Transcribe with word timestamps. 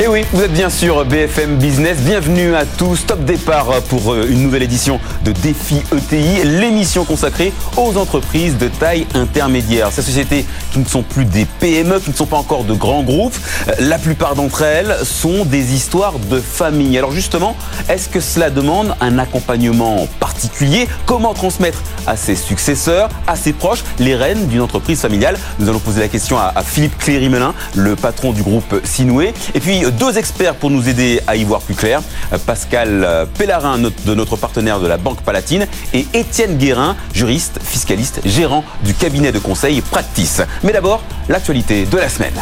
Et 0.00 0.06
oui, 0.06 0.24
vous 0.32 0.42
êtes 0.44 0.52
bien 0.52 0.70
sûr 0.70 1.04
BFM 1.04 1.56
Business. 1.56 1.98
Bienvenue 1.98 2.54
à 2.54 2.64
tous. 2.64 3.04
Top 3.04 3.24
départ 3.24 3.66
pour 3.88 4.12
euh, 4.12 4.28
une 4.30 4.44
nouvelle 4.44 4.62
édition 4.62 5.00
de 5.24 5.32
Défi 5.32 5.82
ETI, 5.92 6.44
l'émission 6.44 7.04
consacrée 7.04 7.52
aux 7.76 7.96
entreprises 7.96 8.56
de 8.58 8.68
taille 8.68 9.08
intermédiaire. 9.14 9.88
Ces 9.90 10.02
sociétés 10.02 10.46
qui 10.70 10.78
ne 10.78 10.84
sont 10.84 11.02
plus 11.02 11.24
des 11.24 11.46
PME, 11.46 11.98
qui 11.98 12.10
ne 12.10 12.14
sont 12.14 12.26
pas 12.26 12.36
encore 12.36 12.62
de 12.62 12.74
grands 12.74 13.02
groupes. 13.02 13.36
Euh, 13.66 13.72
la 13.80 13.98
plupart 13.98 14.36
d'entre 14.36 14.62
elles 14.62 14.94
sont 15.02 15.44
des 15.44 15.74
histoires 15.74 16.20
de 16.30 16.38
famille. 16.38 16.96
Alors 16.96 17.10
justement, 17.10 17.56
est-ce 17.88 18.08
que 18.08 18.20
cela 18.20 18.50
demande 18.50 18.94
un 19.00 19.18
accompagnement 19.18 20.06
particulier? 20.20 20.86
Comment 21.06 21.34
transmettre 21.34 21.82
à 22.06 22.16
ses 22.16 22.36
successeurs, 22.36 23.08
à 23.26 23.34
ses 23.34 23.52
proches, 23.52 23.82
les 23.98 24.14
rênes 24.14 24.46
d'une 24.46 24.60
entreprise 24.60 25.00
familiale? 25.00 25.36
Nous 25.58 25.68
allons 25.68 25.80
poser 25.80 25.98
la 26.02 26.08
question 26.08 26.38
à, 26.38 26.54
Philippe 26.62 26.96
Cléry-Melin, 26.98 27.52
le 27.74 27.96
patron 27.96 28.30
du 28.30 28.44
groupe 28.44 28.80
Sinoué. 28.84 29.34
Et 29.56 29.60
puis 29.60 29.87
deux 29.90 30.18
experts 30.18 30.54
pour 30.54 30.70
nous 30.70 30.88
aider 30.88 31.20
à 31.26 31.36
y 31.36 31.44
voir 31.44 31.60
plus 31.60 31.74
clair. 31.74 32.00
Pascal 32.46 33.26
Pellarin, 33.36 33.78
de 33.78 34.14
notre 34.14 34.36
partenaire 34.36 34.80
de 34.80 34.86
la 34.86 34.96
Banque 34.96 35.22
Palatine, 35.22 35.66
et 35.94 36.06
Étienne 36.14 36.56
Guérin, 36.56 36.96
juriste, 37.14 37.60
fiscaliste, 37.62 38.20
gérant 38.24 38.64
du 38.82 38.94
cabinet 38.94 39.32
de 39.32 39.38
conseil 39.38 39.80
Practice. 39.80 40.42
Mais 40.62 40.72
d'abord, 40.72 41.02
l'actualité 41.28 41.86
de 41.86 41.96
la 41.96 42.08
semaine. 42.08 42.40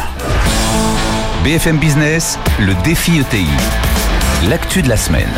BFM 1.43 1.77
Business, 1.77 2.37
le 2.59 2.73
défi 2.83 3.19
ETI. 3.19 3.47
L'actu 4.49 4.81
de 4.81 4.89
la 4.89 4.97
semaine. 4.97 5.29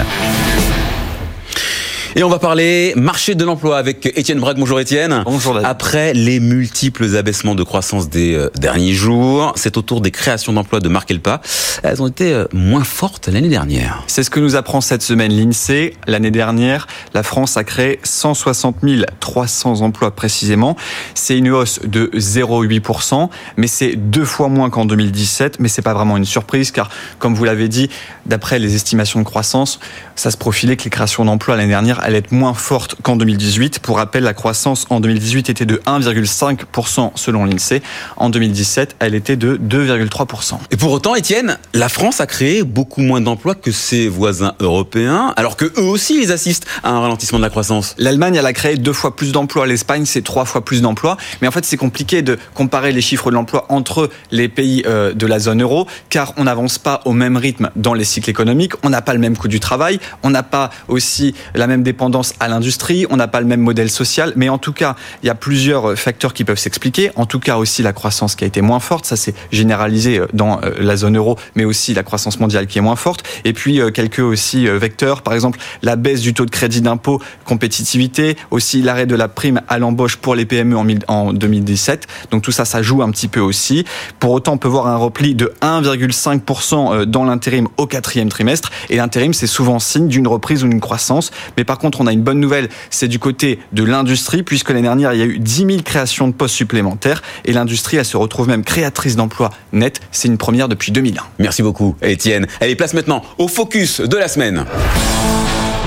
Et 2.20 2.24
on 2.26 2.28
va 2.28 2.38
parler 2.38 2.92
marché 2.98 3.34
de 3.34 3.46
l'emploi 3.46 3.78
avec 3.78 4.06
Étienne 4.06 4.42
Braque. 4.42 4.58
Bonjour 4.58 4.78
Étienne. 4.82 5.24
Bonjour 5.24 5.58
Après 5.64 6.12
les 6.14 6.42
multiples 6.42 7.16
abaissements 7.16 7.56
de 7.56 7.64
croissance 7.64 8.10
des 8.10 8.36
euh, 8.36 8.50
derniers 8.60 8.92
jours, 8.92 9.54
c'est 9.56 9.78
au 9.78 9.82
tour 9.82 10.02
des 10.02 10.12
créations 10.12 10.52
d'emplois 10.52 10.82
de 10.82 10.90
marquer 10.90 11.14
le 11.14 11.22
pas. 11.22 11.40
Elles 11.82 12.02
ont 12.02 12.08
été 12.08 12.34
euh, 12.34 12.44
moins 12.52 12.84
fortes 12.84 13.30
l'année 13.30 13.48
dernière. 13.48 14.04
C'est 14.08 14.24
ce 14.24 14.30
que 14.30 14.42
nous 14.42 14.58
apprend 14.58 14.82
cette 14.82 15.02
semaine 15.02 15.32
l'INSEE. 15.32 15.94
L'année 16.08 16.30
dernière, 16.30 16.88
la 17.14 17.24
France 17.24 17.56
a 17.56 17.64
créé 17.64 18.02
160 18.04 18.76
300 19.22 19.80
emplois 19.80 20.12
précisément. 20.12 20.76
C'est 21.14 21.38
une 21.38 21.50
hausse 21.52 21.80
de 21.86 22.12
0,8%, 22.16 23.30
mais 23.56 23.68
c'est 23.68 23.96
deux 23.96 24.26
fois 24.26 24.50
moins 24.50 24.70
qu'en 24.70 24.84
2017. 24.84 25.62
Mais 25.62 25.70
c'est 25.70 25.82
pas 25.82 25.94
vraiment 25.94 26.18
une 26.18 26.26
surprise 26.26 26.72
car, 26.72 26.90
comme 27.18 27.34
vous 27.34 27.46
l'avez 27.46 27.70
dit, 27.70 27.90
d'après 28.26 28.60
les 28.60 28.76
estimations 28.76 29.22
de 29.22 29.26
croissance, 29.26 29.80
ça 30.18 30.32
se 30.32 30.38
profilait 30.38 30.76
que 30.76 30.84
les 30.84 30.90
créations 30.90 31.24
d'emplois 31.24 31.56
l'année 31.56 31.70
dernière 31.70 32.09
elle 32.10 32.16
est 32.16 32.32
moins 32.32 32.56
forte 32.56 32.96
qu'en 33.04 33.16
2018. 33.16 33.78
Pour 33.80 33.98
rappel, 33.98 34.24
la 34.24 34.34
croissance 34.34 34.88
en 34.90 35.00
2018 35.00 35.52
était 35.52 35.68
de 35.68 35.76
1,5% 35.86 37.12
selon 37.14 37.46
l'INSEE. 37.46 37.84
En 38.18 38.32
2017, 38.32 38.96
elle 38.98 39.14
était 39.14 39.36
de 39.36 39.58
2,3%. 39.58 40.54
Et 40.72 40.76
pour 40.76 40.92
autant, 40.92 41.14
Étienne, 41.14 41.60
la 41.76 41.88
France 41.88 42.20
a 42.20 42.26
créé 42.26 42.64
beaucoup 42.64 43.02
moins 43.02 43.22
d'emplois 43.22 43.54
que 43.54 43.72
ses 43.72 44.08
voisins 44.08 44.56
européens, 44.60 45.36
alors 45.38 45.56
que 45.56 45.66
eux 45.66 45.84
aussi, 45.84 46.20
ils 46.20 46.32
assistent 46.32 46.66
à 46.82 46.90
un 46.90 47.00
ralentissement 47.00 47.38
de 47.38 47.44
la 47.44 47.52
croissance. 47.52 47.94
L'Allemagne, 48.00 48.38
elle 48.38 48.48
a 48.48 48.54
créé 48.54 48.76
deux 48.76 48.94
fois 48.94 49.16
plus 49.16 49.32
d'emplois. 49.32 49.68
L'Espagne, 49.68 50.06
c'est 50.06 50.24
trois 50.24 50.46
fois 50.46 50.66
plus 50.66 50.82
d'emplois. 50.82 51.16
Mais 51.44 51.48
en 51.48 51.52
fait, 51.52 51.64
c'est 51.64 51.78
compliqué 51.78 52.24
de 52.24 52.40
comparer 52.56 52.92
les 52.92 53.02
chiffres 53.02 53.30
de 53.30 53.36
l'emploi 53.36 53.68
entre 53.70 54.10
les 54.32 54.50
pays 54.50 54.82
euh, 54.88 55.14
de 55.14 55.28
la 55.28 55.38
zone 55.38 55.62
euro, 55.62 55.86
car 56.10 56.34
on 56.38 56.46
n'avance 56.46 56.80
pas 56.80 57.02
au 57.06 57.14
même 57.14 57.38
rythme 57.38 57.70
dans 57.76 57.94
les 57.94 58.04
cycles 58.04 58.32
économiques. 58.32 58.74
On 58.82 58.90
n'a 58.90 59.04
pas 59.04 59.14
le 59.14 59.20
même 59.20 59.38
coût 59.38 59.48
du 59.48 59.60
travail. 59.60 60.00
On 60.24 60.32
n'a 60.32 60.42
pas 60.42 60.72
aussi 60.88 61.36
la 61.54 61.68
même 61.68 61.84
dépendance 61.90 62.36
à 62.40 62.48
l'industrie, 62.48 63.08
on 63.10 63.18
n'a 63.18 63.28
pas 63.28 63.42
le 63.42 63.48
même 63.48 63.62
modèle 63.62 63.90
social, 63.90 64.34
mais 64.36 64.48
en 64.48 64.60
tout 64.60 64.74
cas, 64.74 64.96
il 65.24 65.26
y 65.26 65.30
a 65.32 65.36
plusieurs 65.36 65.98
facteurs 65.98 66.36
qui 66.36 66.44
peuvent 66.44 66.60
s'expliquer. 66.60 67.10
En 67.16 67.26
tout 67.26 67.40
cas 67.40 67.58
aussi 67.58 67.82
la 67.82 67.94
croissance 67.94 68.36
qui 68.36 68.44
a 68.44 68.48
été 68.48 68.62
moins 68.62 68.80
forte, 68.80 69.06
ça 69.06 69.16
s'est 69.16 69.34
généralisé 69.52 70.20
euh, 70.20 70.28
dans 70.34 70.62
euh, 70.62 70.72
la 70.80 70.96
zone 70.96 71.18
euro, 71.18 71.36
mais 71.56 71.66
aussi 71.66 71.96
la 71.96 72.04
croissance 72.04 72.40
mondiale 72.40 72.68
qui 72.68 72.78
est 72.78 72.82
moins 72.82 72.96
forte. 72.96 73.24
Et 73.44 73.54
puis 73.54 73.82
euh, 73.82 73.90
quelques 73.90 74.20
aussi 74.20 74.68
vecteurs, 74.68 75.24
par 75.24 75.34
exemple 75.34 75.58
la 75.82 75.96
baisse 75.96 76.22
du 76.22 76.36
taux 76.36 76.46
de 76.46 76.52
crédit 76.52 76.82
d'impôt, 76.82 77.20
compétitivité, 77.44 78.38
aussi 78.52 78.84
l'arrêt 78.84 79.08
de 79.08 79.16
la 79.16 79.28
prime 79.28 79.62
à 79.68 79.80
l'embauche 79.80 80.18
pour 80.18 80.36
les 80.36 80.46
PME 80.46 80.78
en 81.08 81.34
2017. 81.34 82.06
Donc 82.30 82.44
tout 82.44 82.52
ça, 82.52 82.66
ça 82.66 82.84
joue 82.84 83.02
un 83.02 83.10
petit 83.10 83.28
peu 83.28 83.40
aussi. 83.40 83.84
Pour 84.20 84.32
autant, 84.32 84.54
on 84.54 84.58
peut 84.58 84.68
voir 84.68 84.86
un 84.86 84.96
repli 84.96 85.34
de 85.34 85.52
1,5% 85.62 87.06
dans 87.06 87.26
l'intérim 87.26 87.68
au 87.78 87.88
quatrième 87.88 88.30
trimestre. 88.30 88.70
Et 88.90 88.98
l'intérim, 88.98 89.34
c'est 89.34 89.48
souvent 89.48 89.80
signe 89.80 90.08
d'une 90.08 90.28
reprise 90.28 90.64
ou 90.64 90.68
d'une 90.68 90.82
croissance. 90.82 91.32
Mais 91.58 91.64
par 91.64 91.79
contre, 91.80 92.02
on 92.02 92.08
a 92.08 92.14
une 92.14 92.22
bonne 92.22 92.40
nouvelle, 92.40 92.70
c'est 92.92 93.08
du 93.08 93.18
côté 93.18 93.60
de 93.74 93.84
l'industrie, 93.84 94.44
puisque 94.44 94.70
l'année 94.70 94.84
dernière, 94.84 95.14
il 95.14 95.20
y 95.20 95.24
a 95.24 95.26
eu 95.26 95.40
10 95.40 95.66
000 95.66 95.70
créations 95.84 96.28
de 96.28 96.34
postes 96.34 96.56
supplémentaires, 96.56 97.24
et 97.46 97.54
l'industrie, 97.54 97.98
elle 97.98 98.06
se 98.06 98.18
retrouve 98.18 98.48
même 98.48 98.64
créatrice 98.64 99.16
d'emplois 99.16 99.50
net. 99.74 100.02
C'est 100.12 100.28
une 100.28 100.38
première 100.38 100.68
depuis 100.68 100.92
2001. 100.92 101.24
Merci 101.40 101.64
beaucoup, 101.64 101.96
Étienne. 102.02 102.46
Allez, 102.62 102.76
place 102.76 102.94
maintenant 102.94 103.24
au 103.38 103.48
focus 103.48 104.02
de 104.02 104.18
la 104.18 104.28
semaine. 104.28 104.66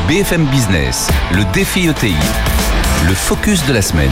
BFM 0.09 0.47
Business, 0.47 1.09
le 1.33 1.45
défi 1.53 1.87
ETI, 1.89 2.15
le 3.07 3.15
focus 3.15 3.65
de 3.67 3.73
la 3.73 3.83
semaine. 3.83 4.11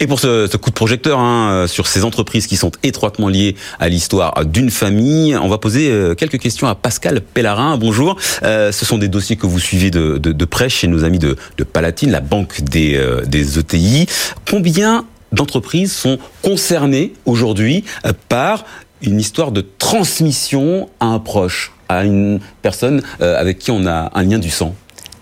Et 0.00 0.06
pour 0.06 0.20
ce, 0.20 0.56
coup 0.56 0.70
de 0.70 0.74
projecteur 0.74 1.18
hein, 1.18 1.50
euh, 1.50 1.66
sur 1.66 1.88
ces 1.88 2.04
entreprises 2.04 2.46
qui 2.46 2.56
sont 2.56 2.70
étroitement 2.84 3.28
liées 3.28 3.56
à 3.80 3.88
l'histoire 3.88 4.44
d'une 4.46 4.70
famille, 4.70 5.36
on 5.36 5.48
va 5.48 5.58
poser 5.58 5.90
euh, 5.90 6.14
quelques 6.14 6.38
questions 6.38 6.68
à 6.68 6.76
Pascal 6.76 7.20
Pellarin. 7.20 7.76
Bonjour. 7.76 8.16
Euh, 8.44 8.70
ce 8.70 8.84
sont 8.84 8.98
des 8.98 9.08
dossiers 9.08 9.34
que 9.36 9.46
vous 9.46 9.58
suivez 9.58 9.90
de, 9.90 10.44
près 10.44 10.68
chez 10.68 10.86
nos 10.86 11.02
amis 11.02 11.18
de, 11.18 11.36
de 11.56 11.64
Palatine, 11.64 12.12
la 12.12 12.20
banque 12.20 12.62
des, 12.62 12.94
euh, 12.94 13.22
des 13.22 13.58
ETI. 13.58 14.06
Combien 14.48 15.04
d'entreprises 15.32 15.92
sont 15.92 16.18
concernées 16.42 17.12
aujourd'hui 17.26 17.84
par 18.28 18.64
une 19.02 19.18
histoire 19.18 19.50
de 19.50 19.66
transmission 19.78 20.88
à 21.00 21.06
un 21.06 21.18
proche, 21.18 21.72
à 21.88 22.04
une 22.04 22.40
personne 22.62 23.02
avec 23.20 23.58
qui 23.58 23.70
on 23.70 23.86
a 23.86 24.10
un 24.14 24.22
lien 24.22 24.38
du 24.38 24.50
sang? 24.50 24.74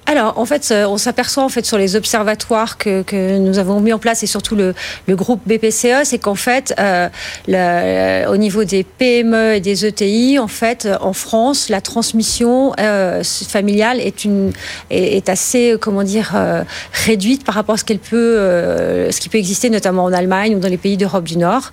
Alors, 0.07 0.39
en 0.39 0.45
fait, 0.45 0.69
euh, 0.71 0.87
on 0.87 0.99
s'aperçoit 0.99 1.43
en 1.43 1.49
fait 1.49 1.67
sur 1.67 1.79
les 1.79 1.97
observatoires 1.97 2.79
que, 2.79 3.03
que, 3.03 3.39
nous 3.39 3.59
avons 3.59 3.81
mis 3.81 3.93
en 3.93 3.99
place 3.99 4.23
et 4.23 4.27
surtout 4.27 4.55
le, 4.55 4.73
le 5.09 5.17
groupe 5.17 5.41
BPCE, 5.47 6.05
c'est 6.05 6.19
qu'en 6.19 6.37
fait, 6.37 6.73
euh, 6.79 8.27
au 8.29 8.37
niveau 8.37 8.63
des 8.65 8.85
PME 8.85 9.55
et 9.55 9.61
des 9.61 9.85
ETI, 9.85 10.39
en 10.39 10.47
fait, 10.47 10.89
en 11.01 11.13
France, 11.13 11.69
la 11.69 11.81
transmission 11.81 12.73
euh, 12.79 13.23
familiale 13.25 14.01
est 14.01 14.25
une 14.25 14.53
est, 14.91 15.29
assez, 15.29 15.77
comment 15.81 16.05
dire, 16.05 16.33
euh, 16.37 16.63
réduite 16.93 17.45
par 17.45 17.57
rapport 17.57 17.75
à 17.75 17.79
ce 17.79 17.85
qu'elle 17.85 17.99
peut, 17.99 18.17
euh, 18.17 19.11
ce 19.11 19.21
qui 19.21 19.29
peut 19.29 19.39
exister 19.39 19.71
notamment 19.71 20.05
en 20.05 20.13
Allemagne 20.13 20.55
ou 20.55 20.61
dans 20.61 20.69
les 20.69 20.77
pays 20.77 20.97
d'Europe 20.97 21.25
du 21.25 21.37
Nord, 21.37 21.73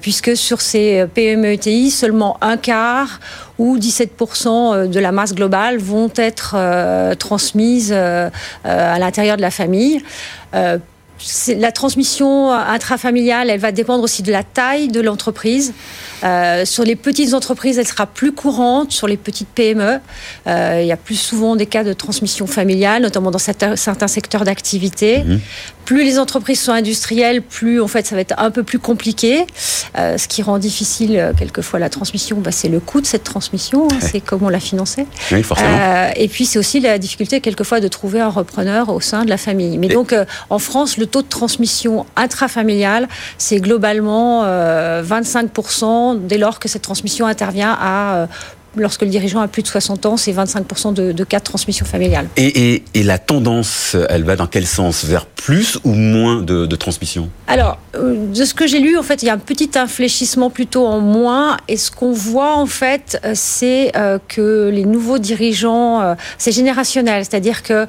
puisque 0.00 0.36
sur 0.36 0.60
ces 0.60 1.06
PME 1.12 1.54
ETI, 1.54 1.90
seulement 1.90 2.38
un 2.40 2.56
quart 2.56 3.20
ou 3.58 3.78
17% 3.78 4.88
de 4.88 5.00
la 5.00 5.12
masse 5.12 5.34
globale 5.34 5.78
vont 5.78 6.10
être 6.16 6.56
transmises 7.16 7.92
à 7.92 8.98
l'intérieur 8.98 9.36
de 9.36 9.42
la 9.42 9.50
famille 9.50 10.02
la 11.56 11.72
transmission 11.72 12.50
intrafamiliale, 12.50 13.50
elle 13.50 13.60
va 13.60 13.72
dépendre 13.72 14.04
aussi 14.04 14.22
de 14.22 14.32
la 14.32 14.42
taille 14.42 14.88
de 14.88 15.00
l'entreprise. 15.00 15.72
Euh, 16.24 16.64
sur 16.64 16.84
les 16.84 16.96
petites 16.96 17.34
entreprises, 17.34 17.78
elle 17.78 17.86
sera 17.86 18.06
plus 18.06 18.32
courante. 18.32 18.92
Sur 18.92 19.06
les 19.06 19.16
petites 19.16 19.48
PME, 19.48 20.00
euh, 20.46 20.78
il 20.80 20.86
y 20.86 20.92
a 20.92 20.96
plus 20.96 21.16
souvent 21.16 21.54
des 21.56 21.66
cas 21.66 21.84
de 21.84 21.92
transmission 21.92 22.46
familiale, 22.46 23.02
notamment 23.02 23.30
dans 23.30 23.38
certains, 23.38 23.76
secteurs 24.08 24.44
d'activité. 24.44 25.18
Mhm. 25.18 25.40
Plus 25.84 26.04
les 26.04 26.18
entreprises 26.18 26.60
sont 26.60 26.72
industrielles, 26.72 27.42
plus 27.42 27.78
en 27.78 27.88
fait 27.88 28.06
ça 28.06 28.14
va 28.14 28.22
être 28.22 28.34
un 28.38 28.50
peu 28.50 28.62
plus 28.62 28.78
compliqué. 28.78 29.44
Euh, 29.98 30.16
ce 30.16 30.28
qui 30.28 30.42
rend 30.42 30.56
difficile 30.58 31.32
quelquefois 31.38 31.78
la 31.78 31.90
transmission, 31.90 32.38
bah, 32.40 32.52
c'est 32.52 32.70
le 32.70 32.80
coût 32.80 33.02
de 33.02 33.06
cette 33.06 33.24
transmission, 33.24 33.88
hein, 33.92 33.98
c'est 34.00 34.20
comment 34.20 34.48
la 34.48 34.60
financer. 34.60 35.06
Oui, 35.30 35.42
forcément. 35.42 36.08
et 36.16 36.28
puis 36.28 36.46
c'est 36.46 36.58
aussi 36.58 36.80
la 36.80 36.98
difficulté 36.98 37.42
quelquefois 37.42 37.80
de 37.80 37.88
trouver 37.88 38.20
un 38.20 38.30
repreneur 38.30 38.88
au 38.88 39.00
sein 39.00 39.26
de 39.26 39.28
la 39.28 39.36
famille. 39.36 39.76
Mais 39.76 39.88
donc 39.88 40.14
en 40.48 40.58
France, 40.58 40.96
le 40.96 41.04
taux 41.14 41.22
de 41.22 41.28
transmission 41.28 42.06
intrafamiliale, 42.16 43.06
c'est 43.38 43.60
globalement 43.60 44.44
25% 44.44 46.26
dès 46.26 46.38
lors 46.38 46.58
que 46.58 46.68
cette 46.68 46.82
transmission 46.82 47.24
intervient 47.24 47.76
à 47.80 48.16
euh, 48.16 48.26
lorsque 48.76 49.02
le 49.02 49.08
dirigeant 49.08 49.40
a 49.40 49.48
plus 49.48 49.62
de 49.62 49.68
60 49.68 50.06
ans, 50.06 50.16
c'est 50.16 50.32
25% 50.32 50.94
de, 50.94 51.24
cas 51.24 51.38
de 51.38 51.44
transmission 51.44 51.86
familiale. 51.86 52.28
Et, 52.36 52.82
la 52.94 53.18
tendance, 53.18 53.96
elle 54.08 54.24
va 54.24 54.34
dans 54.36 54.46
quel 54.46 54.66
sens? 54.66 55.04
Vers 55.04 55.26
plus 55.44 55.78
ou 55.84 55.92
moins 55.92 56.40
de, 56.40 56.64
transmission? 56.76 57.28
Alors, 57.48 57.78
euh, 57.94 58.32
de 58.32 58.44
ce 58.44 58.54
que 58.54 58.66
j'ai 58.66 58.78
lu, 58.78 58.96
en 58.96 59.02
fait, 59.02 59.22
il 59.22 59.26
y 59.26 59.28
a 59.28 59.34
un 59.34 59.38
petit 59.38 59.70
infléchissement 59.74 60.48
plutôt 60.48 60.86
en 60.86 61.00
moins. 61.00 61.58
Et 61.68 61.76
ce 61.76 61.90
qu'on 61.90 62.12
voit, 62.12 62.56
en 62.56 62.64
fait, 62.64 63.20
euh, 63.24 63.32
c'est 63.34 63.92
euh, 63.94 64.18
que 64.26 64.70
les 64.72 64.86
nouveaux 64.86 65.18
dirigeants, 65.18 66.16
c'est 66.38 66.52
générationnel. 66.52 67.24
C'est-à-dire 67.24 67.62
que 67.62 67.86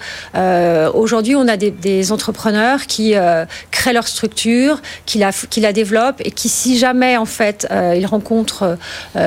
aujourd'hui, 0.94 1.36
on 1.36 1.48
a 1.48 1.58
des, 1.58 2.12
entrepreneurs 2.12 2.88
qui 2.88 3.14
créent 3.72 3.94
leur 3.94 4.08
structure, 4.08 4.82
qui 5.06 5.18
la, 5.18 5.32
qui 5.32 5.60
la 5.62 5.74
développent 5.74 6.22
et 6.24 6.32
qui, 6.32 6.50
si 6.50 6.78
jamais, 6.78 7.18
en 7.18 7.26
fait, 7.26 7.68
ils 7.72 8.06
rencontrent 8.06 8.78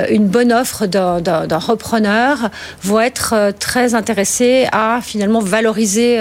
une 0.09 0.27
bonne 0.27 0.53
offre 0.53 0.85
d'un 0.85 1.47
d'un 1.49 1.57
repreneur 1.57 2.49
vont 2.83 3.01
être 3.01 3.53
très 3.59 3.95
intéressés 3.95 4.67
à 4.71 4.99
finalement 5.01 5.41
valoriser 5.41 6.19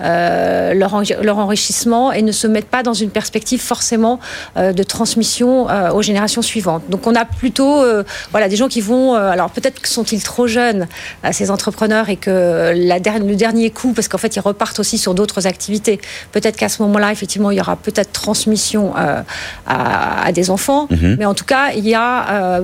leur, 0.00 1.02
leur 1.22 1.38
enrichissement 1.38 2.12
et 2.12 2.22
ne 2.22 2.32
se 2.32 2.46
mettent 2.46 2.66
pas 2.66 2.82
dans 2.82 2.94
une 2.94 3.10
perspective 3.10 3.60
forcément 3.60 4.18
de 4.56 4.82
transmission 4.82 5.66
aux 5.94 6.02
générations 6.02 6.42
suivantes. 6.42 6.82
Donc 6.88 7.06
on 7.06 7.14
a 7.14 7.24
plutôt 7.24 7.84
voilà, 8.30 8.48
des 8.48 8.56
gens 8.56 8.68
qui 8.68 8.80
vont... 8.80 9.14
alors 9.14 9.50
peut-être 9.50 9.80
que 9.80 9.88
sont-ils 9.88 10.22
trop 10.22 10.46
jeunes, 10.46 10.88
ces 11.30 11.50
entrepreneurs, 11.50 12.08
et 12.08 12.16
que 12.16 12.72
la, 12.74 12.98
le 12.98 13.36
dernier 13.36 13.70
coup, 13.70 13.92
parce 13.92 14.08
qu'en 14.08 14.18
fait 14.18 14.34
ils 14.36 14.40
repartent 14.40 14.80
aussi 14.80 14.98
sur 14.98 15.14
d'autres 15.14 15.46
activités, 15.46 16.00
peut-être 16.32 16.56
qu'à 16.56 16.68
ce 16.68 16.82
moment-là, 16.82 17.12
effectivement, 17.12 17.50
il 17.50 17.58
y 17.58 17.60
aura 17.60 17.76
peut-être 17.76 18.12
transmission 18.12 18.94
à, 18.96 19.24
à, 19.66 20.32
des 20.32 20.50
enfants, 20.50 20.86
mhm. 20.90 21.16
mais 21.18 21.24
en 21.24 21.34
tout 21.34 21.44
cas, 21.44 21.70
il 21.74 21.86
y 21.86 21.94
a 21.94 22.62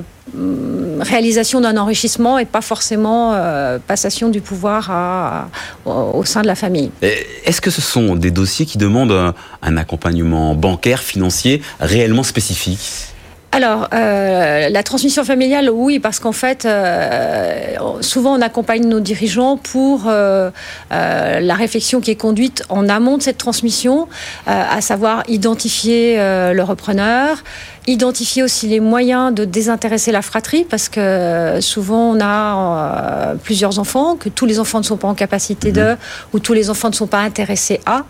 réalisation 1.00 1.60
d'un 1.60 1.76
enrichissement 1.76 2.38
et 2.38 2.44
pas 2.44 2.60
forcément 2.60 3.32
euh, 3.34 3.78
passation 3.84 4.28
du 4.28 4.40
pouvoir 4.40 5.48
au 5.84 6.24
sein 6.24 6.42
de 6.42 6.46
la 6.46 6.54
famille. 6.54 6.90
Est-ce 7.02 7.60
que 7.60 7.70
ce 7.70 7.80
sont 7.80 8.16
des 8.16 8.30
dossiers 8.30 8.66
qui 8.66 8.78
demandent 8.78 9.34
un 9.62 9.76
accompagnement 9.76 10.54
bancaire, 10.54 11.00
financier 11.00 11.62
réellement 11.80 12.22
spécifique? 12.22 13.14
Alors, 13.50 13.88
euh, 13.94 14.68
la 14.68 14.82
transmission 14.82 15.24
familiale, 15.24 15.70
oui, 15.70 15.98
parce 15.98 16.18
qu'en 16.18 16.32
fait, 16.32 16.66
euh, 16.66 17.76
souvent 18.02 18.36
on 18.38 18.42
accompagne 18.42 18.86
nos 18.86 19.00
dirigeants 19.00 19.56
pour 19.56 20.04
la 20.04 21.54
réflexion 21.54 22.00
qui 22.00 22.10
est 22.10 22.16
conduite 22.16 22.62
en 22.68 22.88
amont 22.88 23.16
de 23.16 23.22
cette 23.22 23.38
transmission, 23.38 24.06
à 24.46 24.80
savoir 24.80 25.22
identifier 25.28 26.16
le 26.18 26.62
repreneur, 26.62 27.42
identifier 27.88 28.42
aussi 28.42 28.68
les 28.68 28.80
moyens 28.80 29.34
de 29.34 29.44
désintéresser 29.44 30.12
la 30.12 30.20
fratrie 30.20 30.64
parce 30.64 30.88
que 30.88 31.58
souvent 31.60 32.12
on 32.12 32.20
a 32.20 33.32
euh, 33.32 33.34
plusieurs 33.42 33.78
enfants, 33.78 34.16
que 34.16 34.28
tous 34.28 34.44
les 34.44 34.60
enfants 34.60 34.78
ne 34.78 34.84
sont 34.84 34.98
pas 34.98 35.08
en 35.08 35.14
capacité 35.14 35.72
de, 35.72 35.82
mhm. 35.82 35.96
ou 36.34 36.38
tous 36.38 36.52
les 36.52 36.68
enfants 36.68 36.90
ne 36.90 36.94
sont 36.94 37.06
pas 37.06 37.20
intéressés 37.20 37.80
à. 37.86 38.04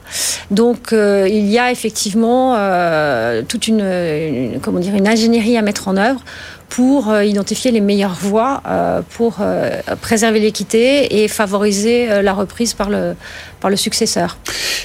Donc 0.50 0.92
euh, 0.92 1.28
il 1.30 1.46
y 1.46 1.58
a 1.58 1.70
effectivement 1.70 2.56
euh, 2.56 3.42
toute 3.46 3.68
une, 3.68 4.58
comment 4.62 4.80
dire, 4.80 4.96
une 4.96 5.08
ingénierie 5.08 5.56
à 5.56 5.62
mettre 5.62 5.86
en 5.86 5.96
œuvre 5.96 6.20
pour 6.68 7.14
identifier 7.22 7.70
les 7.70 7.80
meilleures 7.80 8.18
voies 8.20 8.62
pour 9.16 9.38
préserver 10.02 10.38
l'équité 10.38 11.22
et 11.22 11.28
favoriser 11.28 12.20
la 12.20 12.34
reprise 12.34 12.74
par 12.74 12.90
le, 12.90 13.14
par 13.58 13.70
le 13.70 13.76
successeur. 13.76 14.36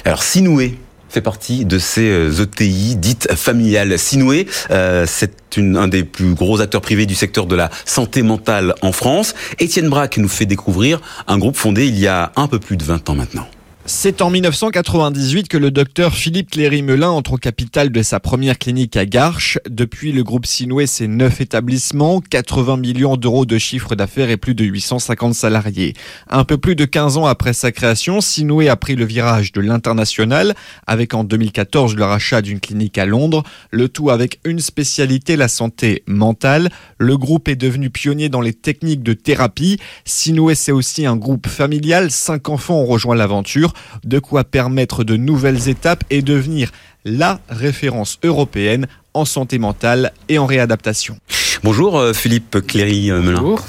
Alors 0.06 0.22
Sinoué, 0.22 0.78
fait 1.14 1.20
partie 1.20 1.64
de 1.64 1.78
ces 1.78 2.40
ETI 2.40 2.92
euh, 2.92 2.96
dites 2.96 3.32
familiales. 3.34 3.98
Sinoué, 4.00 4.48
euh, 4.72 5.06
c'est 5.06 5.58
un 5.58 5.86
des 5.86 6.02
plus 6.02 6.34
gros 6.34 6.60
acteurs 6.60 6.80
privés 6.80 7.06
du 7.06 7.14
secteur 7.14 7.46
de 7.46 7.54
la 7.54 7.70
santé 7.84 8.22
mentale 8.22 8.74
en 8.82 8.90
France. 8.90 9.36
Étienne 9.60 9.88
Braque 9.88 10.18
nous 10.18 10.28
fait 10.28 10.46
découvrir 10.46 11.00
un 11.28 11.38
groupe 11.38 11.56
fondé 11.56 11.86
il 11.86 11.98
y 11.98 12.08
a 12.08 12.32
un 12.34 12.48
peu 12.48 12.58
plus 12.58 12.76
de 12.76 12.82
20 12.82 13.10
ans 13.10 13.14
maintenant. 13.14 13.46
C'est 13.86 14.22
en 14.22 14.30
1998 14.30 15.46
que 15.46 15.58
le 15.58 15.70
docteur 15.70 16.14
Philippe 16.14 16.52
Cléry-Melin 16.52 17.10
entre 17.10 17.34
au 17.34 17.36
capital 17.36 17.92
de 17.92 18.02
sa 18.02 18.18
première 18.18 18.58
clinique 18.58 18.96
à 18.96 19.04
Garches. 19.04 19.58
Depuis, 19.68 20.10
le 20.10 20.24
groupe 20.24 20.46
Sinoué, 20.46 20.86
c'est 20.86 21.06
neuf 21.06 21.42
établissements, 21.42 22.22
80 22.22 22.78
millions 22.78 23.18
d'euros 23.18 23.44
de 23.44 23.58
chiffre 23.58 23.94
d'affaires 23.94 24.30
et 24.30 24.38
plus 24.38 24.54
de 24.54 24.64
850 24.64 25.34
salariés. 25.34 25.92
Un 26.30 26.44
peu 26.44 26.56
plus 26.56 26.76
de 26.76 26.86
15 26.86 27.18
ans 27.18 27.26
après 27.26 27.52
sa 27.52 27.72
création, 27.72 28.22
Sinoué 28.22 28.70
a 28.70 28.76
pris 28.76 28.96
le 28.96 29.04
virage 29.04 29.52
de 29.52 29.60
l'international, 29.60 30.54
avec 30.86 31.12
en 31.12 31.22
2014 31.22 31.94
le 31.94 32.04
rachat 32.04 32.40
d'une 32.40 32.60
clinique 32.60 32.96
à 32.96 33.04
Londres, 33.04 33.42
le 33.70 33.90
tout 33.90 34.08
avec 34.08 34.40
une 34.44 34.60
spécialité, 34.60 35.36
la 35.36 35.48
santé 35.48 36.04
mentale. 36.06 36.70
Le 36.96 37.18
groupe 37.18 37.48
est 37.48 37.56
devenu 37.56 37.90
pionnier 37.90 38.30
dans 38.30 38.40
les 38.40 38.54
techniques 38.54 39.02
de 39.02 39.12
thérapie. 39.12 39.78
Sinoué, 40.06 40.54
c'est 40.54 40.72
aussi 40.72 41.04
un 41.04 41.16
groupe 41.16 41.48
familial, 41.48 42.10
cinq 42.10 42.48
enfants 42.48 42.76
ont 42.76 42.86
rejoint 42.86 43.14
l'aventure 43.14 43.73
de 44.04 44.18
quoi 44.18 44.44
permettre 44.44 45.04
de 45.04 45.16
nouvelles 45.16 45.68
étapes 45.68 46.04
et 46.10 46.22
devenir 46.22 46.70
la 47.04 47.40
référence 47.48 48.18
européenne 48.22 48.86
en 49.12 49.24
santé 49.24 49.58
mentale 49.58 50.12
et 50.28 50.38
en 50.38 50.46
réadaptation. 50.46 51.16
Bonjour 51.62 51.98
euh, 51.98 52.12
Philippe 52.12 52.58
Cléry-Melin. 52.66 53.40
Bonjour. 53.40 53.64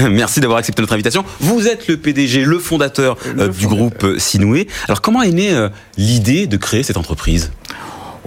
Merci 0.10 0.40
d'avoir 0.40 0.58
accepté 0.58 0.80
notre 0.80 0.92
invitation. 0.92 1.24
Vous 1.40 1.66
êtes 1.66 1.88
le 1.88 1.96
PDG, 1.96 2.44
le 2.44 2.58
fondateur 2.58 3.16
euh, 3.38 3.48
du 3.48 3.66
groupe 3.66 4.06
Sinoué. 4.18 4.68
Alors 4.86 5.00
comment 5.00 5.22
est 5.22 5.32
née 5.32 5.52
euh, 5.52 5.68
l'idée 5.96 6.46
de 6.46 6.56
créer 6.56 6.84
cette 6.84 6.96
entreprise? 6.96 7.50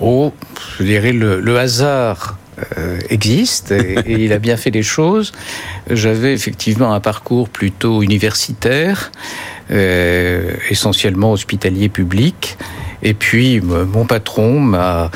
Oh, 0.02 0.34
je 0.78 0.84
dirais 0.84 1.14
le, 1.14 1.58
hasard 1.58 2.38
existe 3.10 3.72
et, 3.72 3.96
il 4.08 4.34
a 4.34 4.40
bien 4.40 4.58
fait 4.58 4.72
les 4.72 4.84
choses. 4.84 5.32
J'avais 5.90 6.34
effectivement 6.34 6.94
un 6.94 7.00
parcours 7.00 7.50
plutôt 7.50 8.02
universitaire. 8.02 9.12
Euh, 9.72 10.54
essentiellement 10.70 11.32
hospitalier 11.32 11.90
public. 11.90 12.56
Et 13.02 13.16
puis 13.16 13.62
mon 13.62 14.06
patron 14.06 14.60
m'a 14.60 15.10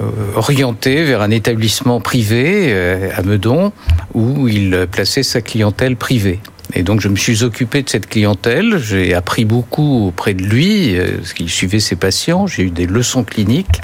euh, 0.00 0.04
orienté 0.36 1.04
vers 1.04 1.20
un 1.20 1.30
établissement 1.30 2.00
privé 2.00 2.68
euh, 2.72 3.10
à 3.14 3.20
Meudon 3.20 3.72
où 4.14 4.48
il 4.48 4.86
plaçait 4.90 5.22
sa 5.22 5.42
clientèle 5.42 5.96
privée. 5.96 6.40
Et 6.74 6.82
donc 6.82 7.00
je 7.00 7.08
me 7.08 7.16
suis 7.16 7.42
occupé 7.42 7.82
de 7.82 7.88
cette 7.88 8.06
clientèle, 8.06 8.78
j'ai 8.78 9.14
appris 9.14 9.44
beaucoup 9.44 10.06
auprès 10.08 10.34
de 10.34 10.42
lui, 10.42 10.96
parce 11.16 11.32
qu'il 11.32 11.50
suivait 11.50 11.80
ses 11.80 11.96
patients, 11.96 12.46
j'ai 12.46 12.64
eu 12.64 12.70
des 12.70 12.86
leçons 12.86 13.24
cliniques. 13.24 13.80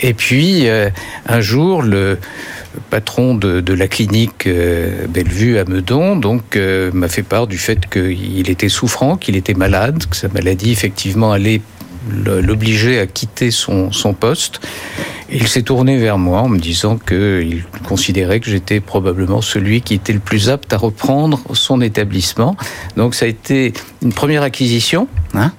Et 0.00 0.14
puis 0.14 0.66
un 1.26 1.40
jour, 1.40 1.82
le, 1.82 2.18
patron 2.90 3.34
de, 3.34 3.72
la 3.72 3.88
clinique 3.88 4.46
euh, 4.46 5.06
Bellevue 5.08 5.58
à 5.58 5.64
Meudon, 5.64 6.16
donc 6.16 6.56
euh, 6.56 6.90
m'a 6.92 7.08
fait 7.08 7.22
part 7.22 7.46
du 7.46 7.58
fait 7.58 7.88
qu'il 7.88 8.48
était 8.50 8.68
souffrant, 8.68 9.16
qu'il 9.16 9.36
était 9.36 9.54
malade, 9.54 10.04
que 10.08 10.16
sa 10.16 10.28
maladie 10.28 10.72
effectivement 10.72 11.32
allait 11.32 11.60
l'obliger 12.26 12.98
à 12.98 13.06
quitter 13.06 13.50
son, 13.50 13.90
poste. 14.18 14.60
Il 15.32 15.48
s'est 15.48 15.62
tourné 15.62 15.96
vers 15.96 16.18
moi 16.18 16.42
en 16.42 16.48
me 16.48 16.58
disant 16.58 16.98
qu'il 16.98 17.64
considérait 17.88 18.40
que 18.40 18.50
j'étais 18.50 18.80
probablement 18.80 19.40
celui 19.40 19.80
qui 19.80 19.94
était 19.94 20.12
le 20.12 20.18
plus 20.18 20.50
apte 20.50 20.72
à 20.72 20.76
reprendre 20.76 21.40
son 21.54 21.80
établissement. 21.80 22.56
Donc 22.96 23.14
ça 23.14 23.24
a 23.24 23.28
été 23.28 23.72
une 24.02 24.12
première 24.12 24.42
acquisition 24.42 25.08
hein, 25.34 25.52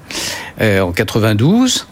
euh, 0.62 0.82
en 0.82 0.92
92, 0.92 1.88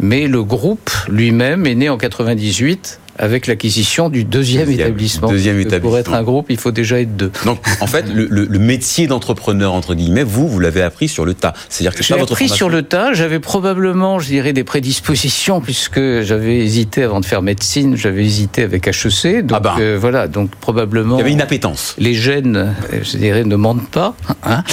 mais 0.00 0.28
le 0.28 0.42
groupe 0.42 0.90
lui-même 1.08 1.66
est 1.66 1.74
né 1.74 1.88
en 1.90 1.98
98 1.98 2.99
avec 3.20 3.46
l'acquisition 3.46 4.08
du 4.08 4.24
deuxième, 4.24 4.70
établissement. 4.70 5.28
Deuxième 5.28 5.62
Pour 5.80 5.98
être 5.98 6.14
un 6.14 6.22
groupe, 6.22 6.46
il 6.48 6.56
faut 6.56 6.70
déjà 6.70 7.00
être 7.00 7.16
deux. 7.16 7.30
Donc, 7.44 7.60
en 7.80 7.86
fait, 7.86 8.06
le, 8.12 8.58
métier 8.58 9.06
d'entrepreneur, 9.06 9.74
entre 9.74 9.94
guillemets, 9.94 10.22
vous, 10.22 10.48
vous 10.48 10.58
l'avez 10.58 10.80
appris 10.80 11.06
sur 11.06 11.26
le 11.26 11.34
tas. 11.34 11.52
C'est-à-dire 11.68 11.94
que 11.94 12.02
J'ai 12.02 12.18
appris 12.18 12.48
sur 12.48 12.70
le 12.70 12.82
tas. 12.82 13.12
J'avais 13.12 13.38
probablement, 13.38 14.18
je 14.18 14.26
dirais, 14.28 14.54
des 14.54 14.64
prédispositions, 14.64 15.60
puisque 15.60 16.00
j'avais 16.22 16.58
hésité 16.58 17.02
avant 17.02 17.20
de 17.20 17.26
faire 17.26 17.42
médecine, 17.42 17.94
j'avais 17.94 18.24
hésité 18.24 18.62
avec 18.62 18.88
HEC. 18.88 19.44
Donc, 19.44 19.58
ah 19.58 19.60
ben. 19.60 19.74
euh, 19.80 19.98
voilà, 20.00 20.26
donc 20.26 20.50
probablement. 20.56 21.16
Il 21.16 21.18
y 21.18 21.22
avait 21.22 21.32
une 21.32 21.42
appétence. 21.42 21.94
Les 21.98 22.14
gènes, 22.14 22.74
je 23.02 23.18
dirais, 23.18 23.44
ne 23.44 23.56
mentent 23.56 23.90
pas. 23.90 24.14
Hein. 24.44 24.64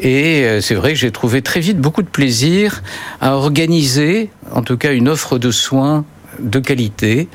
Et 0.00 0.44
euh, 0.44 0.60
c'est 0.62 0.74
vrai 0.74 0.94
que 0.94 0.98
j'ai 0.98 1.10
trouvé 1.10 1.42
très 1.42 1.60
vite 1.60 1.78
beaucoup 1.78 2.02
de 2.02 2.08
plaisir 2.08 2.82
à 3.20 3.34
organiser, 3.34 4.30
en 4.50 4.62
tout 4.62 4.78
cas, 4.78 4.92
une 4.92 5.10
offre 5.10 5.38
de 5.38 5.50
soins 5.50 6.06
de 6.40 6.58
qualité 6.58 7.28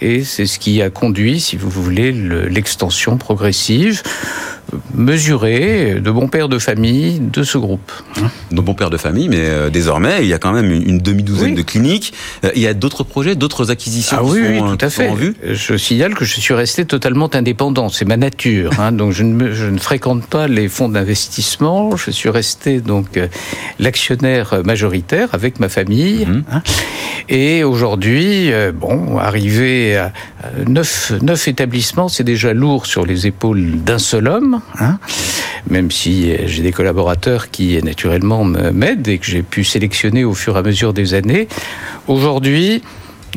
et 0.00 0.24
c'est 0.24 0.46
ce 0.46 0.58
qui 0.58 0.82
a 0.82 0.90
conduit, 0.90 1.40
si 1.40 1.56
vous 1.56 1.70
voulez, 1.70 2.12
l'extension 2.12 3.16
progressive 3.16 4.02
mesuré 4.94 6.00
de 6.00 6.10
bons 6.10 6.28
pères 6.28 6.48
de 6.48 6.58
famille 6.58 7.20
de 7.20 7.42
ce 7.42 7.58
groupe. 7.58 7.92
De 8.50 8.60
bons 8.60 8.74
pères 8.74 8.90
de 8.90 8.96
famille, 8.96 9.28
mais 9.28 9.40
euh, 9.40 9.70
désormais, 9.70 10.18
il 10.22 10.26
y 10.26 10.32
a 10.32 10.38
quand 10.38 10.52
même 10.52 10.70
une 10.70 10.98
demi-douzaine 10.98 11.54
de 11.54 11.62
cliniques. 11.62 12.14
Euh, 12.44 12.50
il 12.54 12.62
y 12.62 12.66
a 12.66 12.74
d'autres 12.74 13.04
projets, 13.04 13.34
d'autres 13.34 13.70
acquisitions 13.70 14.16
ah, 14.20 14.24
oui, 14.24 14.40
oui, 14.48 14.58
tout 14.58 14.84
à 14.84 14.90
fait. 14.90 15.10
Je 15.52 15.76
signale 15.76 16.14
que 16.14 16.24
je 16.24 16.40
suis 16.40 16.54
resté 16.54 16.84
totalement 16.84 17.28
indépendant. 17.34 17.88
C'est 17.88 18.04
ma 18.04 18.16
nature. 18.16 18.70
Hein. 18.78 18.92
donc, 18.92 19.12
je 19.12 19.22
ne, 19.22 19.52
je 19.52 19.66
ne, 19.66 19.78
fréquente 19.78 20.26
pas 20.26 20.48
les 20.48 20.68
fonds 20.68 20.88
d'investissement. 20.88 21.96
Je 21.96 22.10
suis 22.10 22.28
resté 22.28 22.80
donc 22.80 23.16
euh, 23.16 23.28
l'actionnaire 23.78 24.62
majoritaire 24.64 25.28
avec 25.32 25.60
ma 25.60 25.68
famille. 25.68 26.26
Mhm. 26.26 26.44
Hein. 26.50 26.62
Et 27.28 27.64
aujourd'hui, 27.64 28.50
bon, 28.74 29.18
arrivé 29.18 29.96
à 29.96 30.12
neuf, 30.66 31.12
neuf 31.22 31.48
établissements, 31.48 32.08
c'est 32.08 32.24
déjà 32.24 32.52
lourd 32.52 32.86
sur 32.86 33.06
les 33.06 33.26
épaules 33.26 33.82
d'un 33.82 33.98
seul 33.98 34.28
homme. 34.28 34.60
Hein. 34.80 34.98
même 35.68 35.90
si 35.90 36.32
j'ai 36.46 36.62
des 36.62 36.72
collaborateurs 36.72 37.50
qui 37.50 37.80
naturellement 37.82 38.44
m'aident 38.44 39.08
et 39.08 39.18
que 39.18 39.26
j'ai 39.26 39.42
pu 39.42 39.64
sélectionner 39.64 40.24
au 40.24 40.34
fur 40.34 40.56
et 40.56 40.58
à 40.58 40.62
mesure 40.62 40.92
des 40.92 41.14
années. 41.14 41.48
Aujourd'hui, 42.08 42.82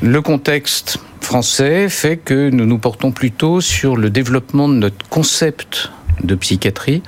le 0.02 0.22
contexte 0.22 1.00
français 1.22 1.90
fait 1.90 2.18
que 2.18 2.50
nous 2.50 2.66
nous 2.66 2.78
portons 2.78 3.12
plutôt 3.12 3.62
sur 3.62 3.98
le 3.98 4.10
développement 4.10 4.70
de 4.70 4.76
notre 4.76 5.08
concept 5.10 5.92
de 6.24 6.36
psychiatrie, 6.36 7.04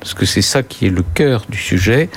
parce 0.00 0.14
que 0.14 0.26
c'est 0.26 0.42
ça 0.42 0.62
qui 0.62 0.86
est 0.86 0.90
le 0.90 1.02
cœur 1.14 1.46
du 1.48 1.58
sujet, 1.58 2.08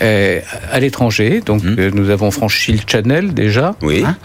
à 0.00 0.80
l'étranger. 0.80 1.42
Donc 1.44 1.62
mmh. 1.62 1.88
nous 1.94 2.10
avons 2.10 2.30
franchi 2.30 2.72
le 2.72 2.80
channel 2.86 3.34
déjà. 3.34 3.74
Oui. 3.82 4.02
Hein. 4.04 4.16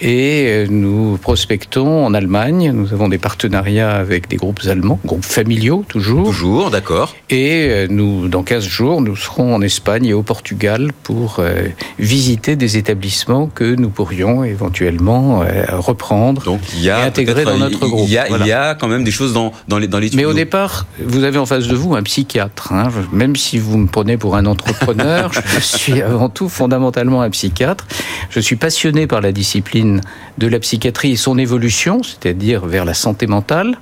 et 0.00 0.66
nous 0.68 1.18
prospectons 1.20 2.04
en 2.04 2.14
Allemagne. 2.14 2.72
Nous 2.72 2.92
avons 2.92 3.08
des 3.08 3.18
partenariats 3.18 3.92
avec 3.92 4.28
des 4.28 4.36
groupes 4.36 4.60
allemands, 4.66 4.98
groupes 5.04 5.24
familiaux 5.24 5.84
toujours. 5.88 6.26
Toujours, 6.26 6.70
d'accord. 6.70 7.14
Et 7.30 7.86
nous, 7.88 8.28
dans 8.28 8.42
15 8.42 8.64
jours, 8.64 9.00
nous 9.00 9.16
serons 9.16 9.54
en 9.54 9.62
Espagne 9.62 10.06
et 10.06 10.12
au 10.12 10.22
Portugal 10.22 10.92
pour 11.02 11.40
visiter 11.98 12.56
des 12.56 12.76
établissements 12.76 13.46
que 13.46 13.74
nous 13.74 13.90
pourrions 13.90 14.44
éventuellement 14.44 15.44
reprendre 15.70 16.42
Donc, 16.44 16.60
il 16.74 16.82
y 16.82 16.90
a 16.90 17.00
et 17.00 17.06
intégrer 17.06 17.44
dans 17.44 17.58
notre 17.58 17.86
groupe. 17.86 18.06
Il 18.06 18.12
y, 18.12 18.18
a, 18.18 18.28
il 18.28 18.46
y 18.46 18.52
a 18.52 18.74
quand 18.74 18.88
même 18.88 19.04
des 19.04 19.10
choses 19.10 19.32
dans, 19.32 19.52
dans 19.68 19.78
les, 19.78 19.88
dans 19.88 19.98
les 19.98 20.10
Mais 20.14 20.24
au 20.24 20.32
départ, 20.32 20.86
vous 20.98 21.24
avez 21.24 21.38
en 21.38 21.46
face 21.46 21.68
de 21.68 21.74
vous 21.74 21.94
un 21.94 22.02
psychiatre. 22.02 22.72
Hein. 22.72 22.88
Même 23.12 23.36
si 23.36 23.58
vous 23.58 23.78
me 23.78 23.86
prenez 23.86 24.16
pour 24.16 24.36
un 24.36 24.46
entrepreneur, 24.46 25.01
je 25.32 25.60
suis 25.60 26.02
avant 26.02 26.28
tout 26.28 26.48
fondamentalement 26.48 27.22
un 27.22 27.30
psychiatre. 27.30 27.86
Je 28.30 28.40
suis 28.40 28.56
passionné 28.56 29.06
par 29.06 29.20
la 29.20 29.32
discipline 29.32 30.00
de 30.38 30.46
la 30.46 30.58
psychiatrie 30.58 31.12
et 31.12 31.16
son 31.16 31.38
évolution, 31.38 32.02
c'est-à-dire 32.02 32.66
vers 32.66 32.84
la 32.84 32.94
santé 32.94 33.26
mentale 33.26 33.78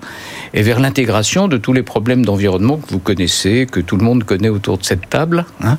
et 0.54 0.62
vers 0.62 0.80
l'intégration 0.80 1.48
de 1.48 1.56
tous 1.56 1.72
les 1.72 1.82
problèmes 1.82 2.24
d'environnement 2.24 2.78
que 2.78 2.90
vous 2.90 2.98
connaissez, 2.98 3.66
que 3.70 3.80
tout 3.80 3.96
le 3.96 4.04
monde 4.04 4.24
connaît 4.24 4.48
autour 4.48 4.78
de 4.78 4.84
cette 4.84 5.08
table, 5.08 5.44
hein, 5.62 5.78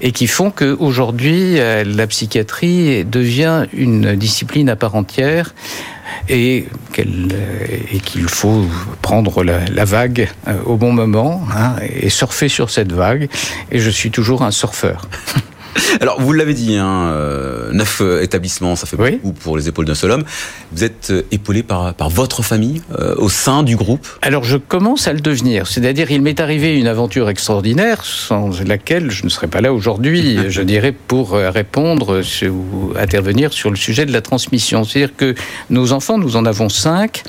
et 0.00 0.12
qui 0.12 0.26
font 0.26 0.50
qu'aujourd'hui, 0.50 1.58
euh, 1.58 1.84
la 1.84 2.06
psychiatrie 2.06 3.04
devient 3.04 3.66
une 3.72 4.14
discipline 4.16 4.68
à 4.68 4.76
part 4.76 4.94
entière 4.94 5.54
et 6.28 6.66
qu'il 6.92 8.28
faut 8.28 8.64
prendre 9.02 9.42
la, 9.42 9.84
vague 9.84 10.28
euh, 10.48 10.54
au 10.64 10.76
bon 10.76 10.92
moment 10.92 11.42
hein, 11.56 11.76
et 11.80 12.10
surfer 12.10 12.48
sur 12.48 12.70
cette 12.70 12.92
vague. 12.92 13.28
Et 13.70 13.80
je 13.80 13.90
suis 13.90 14.10
toujours 14.10 14.42
un 14.42 14.50
surfeur. 14.50 15.08
Alors, 16.00 16.20
vous 16.20 16.32
l'avez 16.32 16.54
dit, 16.54 16.76
hein, 16.76 17.08
euh, 17.12 17.72
9 17.72 18.00
euh, 18.00 18.22
établissements, 18.22 18.76
ça 18.76 18.86
fait 18.86 18.96
oui. 18.98 19.12
beaucoup 19.22 19.32
pour 19.32 19.56
les 19.56 19.68
épaules 19.68 19.84
d'un 19.84 19.94
seul 19.94 20.10
homme. 20.10 20.24
Vous 20.72 20.84
êtes 20.84 21.10
euh, 21.10 21.22
épaulé 21.30 21.62
par, 21.62 21.94
par 21.94 22.08
votre 22.08 22.42
famille 22.42 22.82
au 23.16 23.28
sein 23.28 23.62
du 23.62 23.76
groupe? 23.76 24.06
Alors, 24.22 24.44
je 24.44 24.56
commence 24.56 25.08
à 25.08 25.12
le 25.12 25.20
devenir. 25.20 25.66
C'est-à-dire, 25.66 26.10
il 26.10 26.22
m'est 26.22 26.40
arrivé 26.40 26.78
une 26.78 26.86
aventure 26.86 27.28
extraordinaire 27.28 28.04
sans 28.04 28.62
laquelle 28.64 29.10
je 29.10 29.24
ne 29.24 29.28
serais 29.28 29.46
pas 29.46 29.60
là 29.60 29.72
aujourd'hui, 29.72 30.38
je 30.48 30.62
dirais, 30.62 30.92
pour 30.92 31.32
répondre 31.32 32.22
ou 32.48 32.92
intervenir 32.98 33.52
sur 33.52 33.70
le 33.70 33.76
sujet 33.76 34.06
de 34.06 34.12
la 34.12 34.20
transmission. 34.20 34.84
C'est-à-dire 34.84 35.16
que 35.16 35.34
nos 35.70 35.92
enfants, 35.92 36.18
nous 36.18 36.36
en 36.36 36.44
avons 36.44 36.68
5 36.68 37.22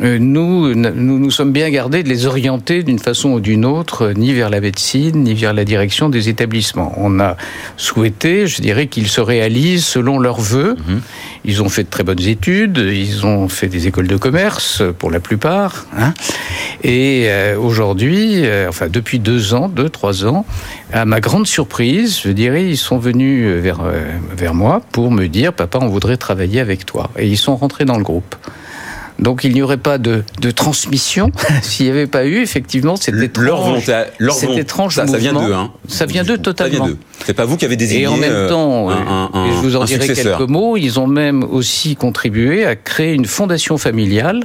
nous, 0.00 0.74
nous 0.74 1.18
nous 1.18 1.30
sommes 1.30 1.52
bien 1.52 1.70
gardés 1.70 2.02
de 2.02 2.08
les 2.08 2.26
orienter 2.26 2.82
d'une 2.82 2.98
façon 2.98 3.30
ou 3.30 3.40
d'une 3.40 3.64
autre, 3.64 4.02
euh, 4.02 4.12
ni 4.12 4.32
vers 4.32 4.50
la 4.50 4.60
médecine, 4.60 5.22
ni 5.22 5.34
vers 5.34 5.54
la 5.54 5.64
direction 5.64 6.08
des 6.08 6.28
établissements. 6.28 6.92
On 6.98 7.18
a 7.18 7.36
souhaité, 7.76 8.46
je 8.46 8.60
dirais, 8.60 8.88
qu'ils 8.88 9.08
se 9.08 9.20
réalisent 9.20 9.86
selon 9.86 10.18
leurs 10.18 10.40
voeux. 10.40 10.76
Mhm. 10.76 11.00
Ils 11.44 11.62
ont 11.62 11.68
fait 11.68 11.84
de 11.84 11.88
très 11.88 12.04
bonnes 12.04 12.22
études, 12.22 12.78
ils 12.78 13.24
ont 13.24 13.48
fait 13.48 13.68
des 13.68 13.86
écoles 13.86 14.06
de 14.06 14.16
commerce 14.16 14.82
pour 14.98 15.10
la 15.10 15.20
plupart. 15.20 15.86
Hein. 15.96 16.12
Et 16.84 17.24
euh, 17.26 17.58
aujourd'hui, 17.58 18.44
enfin 18.68 18.88
depuis 18.88 19.18
deux 19.18 19.54
ans, 19.54 19.68
deux, 19.68 19.88
trois 19.88 20.26
ans, 20.26 20.44
à 20.92 21.04
ma 21.04 21.20
grande 21.20 21.46
surprise, 21.46 22.20
je 22.22 22.30
dirais, 22.30 22.68
ils 22.68 22.76
sont 22.76 22.98
venus 22.98 23.46
vers, 23.62 23.80
vers 24.36 24.54
moi 24.54 24.82
pour 24.92 25.10
me 25.10 25.26
dire, 25.26 25.52
papa, 25.52 25.78
on 25.80 25.88
voudrait 25.88 26.16
travailler 26.16 26.60
avec 26.60 26.84
toi. 26.84 27.10
Et 27.18 27.26
ils 27.26 27.38
sont 27.38 27.56
rentrés 27.56 27.84
dans 27.84 27.96
le 27.96 28.04
groupe. 28.04 28.36
Donc 29.18 29.44
il 29.44 29.54
n'y 29.54 29.62
aurait 29.62 29.76
pas 29.76 29.98
de, 29.98 30.24
de 30.40 30.50
transmission 30.50 31.30
s'il 31.62 31.86
n'y 31.86 31.92
avait 31.92 32.06
pas 32.06 32.26
eu 32.26 32.42
effectivement 32.42 32.96
cette 32.96 33.14
étrange, 33.16 33.44
leur 33.44 33.62
volonté, 33.62 33.92
leur 34.18 34.34
cet 34.34 34.50
étrange 34.50 34.94
ça, 34.94 35.06
ça, 35.06 35.16
vient 35.16 35.32
d'eux. 35.32 35.54
Hein. 35.54 35.72
Ça 35.88 36.06
vient 36.06 36.24
d'eux 36.24 36.38
totalement. 36.38 36.88
C'est 37.24 37.34
pas 37.34 37.44
vous 37.44 37.56
qui 37.56 37.64
avez 37.64 37.76
désigné. 37.76 38.02
Et 38.02 38.06
en 38.06 38.16
même 38.16 38.32
euh, 38.32 38.48
temps, 38.48 38.90
un, 38.90 39.30
un, 39.32 39.46
et 39.46 39.52
je 39.52 39.58
vous 39.58 39.76
en 39.76 39.84
dirai 39.84 40.06
quelques 40.06 40.48
mots. 40.48 40.76
Ils 40.76 41.00
ont 41.00 41.06
même 41.06 41.42
aussi 41.44 41.96
contribué 41.96 42.66
à 42.66 42.76
créer 42.76 43.14
une 43.14 43.26
fondation 43.26 43.78
familiale 43.78 44.44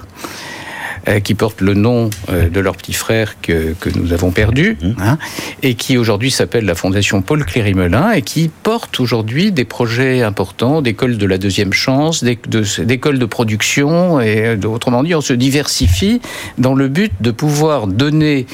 qui 1.20 1.34
portent 1.34 1.62
le 1.62 1.74
nom 1.74 2.10
euh, 2.30 2.50
de 2.50 2.60
leur 2.60 2.76
petit 2.76 2.94
frère 2.94 3.42
que, 3.42 3.74
que 3.80 3.90
nous 3.98 4.14
avons 4.14 4.32
perdu, 4.32 4.78
mmh. 4.82 4.92
hein, 5.00 5.18
et 5.64 5.76
qui 5.76 5.98
aujourd'hui 5.98 6.32
s'appelle 6.32 6.66
la 6.66 6.76
Fondation 6.76 7.22
Paul 7.22 7.46
Cléry-Melin, 7.46 8.12
et 8.12 8.22
qui 8.22 8.50
porte 8.64 9.00
aujourd'hui 9.00 9.52
des 9.52 9.66
projets 9.66 10.22
importants 10.22 10.82
d'écoles 10.82 11.18
de 11.18 11.26
la 11.26 11.38
deuxième 11.38 11.74
chance, 11.74 12.24
d'écoles 12.24 13.20
de 13.20 13.26
production, 13.26 14.22
et 14.22 14.58
autrement 14.66 15.04
dit, 15.04 15.16
on 15.16 15.22
se 15.22 15.34
diversifie 15.34 16.22
dans 16.58 16.76
le 16.76 16.88
but 16.88 17.12
de 17.22 17.32
pouvoir 17.32 17.88
donner 17.88 18.46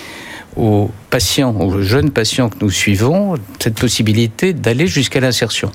aux 0.58 0.92
patients, 1.10 1.56
aux 1.60 1.82
jeunes 1.82 2.12
patients 2.12 2.50
que 2.50 2.58
nous 2.62 2.72
suivons, 2.72 3.36
cette 3.60 3.76
possibilité 3.80 4.54
d'aller 4.54 4.88
jusqu'à 4.88 5.20
l'insertion. 5.20 5.72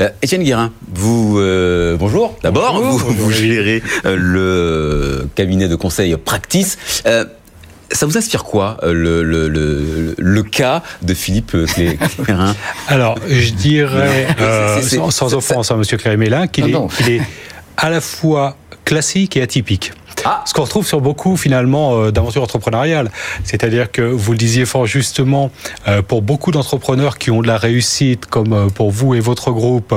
Euh, 0.00 0.08
Étienne 0.22 0.42
Guérin, 0.42 0.72
vous 0.92 1.38
euh, 1.38 1.96
bonjour. 1.96 2.36
D'abord, 2.42 2.80
vous, 2.80 2.98
vous, 2.98 3.30
gérez 3.30 3.82
euh, 4.04 4.16
le 4.16 5.28
cabinet 5.34 5.68
de 5.68 5.74
conseil 5.74 6.16
Practice. 6.16 6.78
Euh, 7.06 7.24
ça 7.92 8.06
vous 8.06 8.16
inspire 8.16 8.44
quoi, 8.44 8.76
le, 8.84 9.24
le, 9.24 9.48
le, 9.48 10.14
le 10.16 10.42
cas 10.44 10.84
de 11.02 11.12
Philippe 11.12 11.56
Clérin 12.24 12.54
Alors, 12.86 13.18
je 13.28 13.50
dirais, 13.50 14.28
sans, 15.10 15.34
offense 15.34 15.72
à 15.72 15.74
M. 15.74 15.82
Clérin-Mélin, 15.82 16.46
qu'il 16.46 16.68
est, 16.68 17.10
est 17.10 17.20
à 17.76 17.90
la 17.90 18.00
fois 18.00 18.56
classique 18.84 19.36
et 19.36 19.42
atypique. 19.42 19.92
Ah. 20.24 20.42
Ce 20.46 20.52
qu'on 20.52 20.62
retrouve 20.62 20.86
sur 20.86 21.00
beaucoup 21.00 21.36
finalement 21.36 21.96
euh, 21.96 22.10
d'aventures 22.10 22.42
entrepreneuriales. 22.42 23.10
C'est-à-dire 23.44 23.90
que 23.90 24.02
vous 24.02 24.32
le 24.32 24.38
disiez 24.38 24.66
fort 24.66 24.86
justement, 24.86 25.50
euh, 25.88 26.02
pour 26.02 26.20
beaucoup 26.20 26.50
d'entrepreneurs 26.50 27.16
qui 27.16 27.30
ont 27.30 27.40
de 27.40 27.46
la 27.46 27.56
réussite, 27.56 28.26
comme 28.26 28.52
euh, 28.52 28.68
pour 28.68 28.90
vous 28.90 29.14
et 29.14 29.20
votre 29.20 29.50
groupe, 29.50 29.94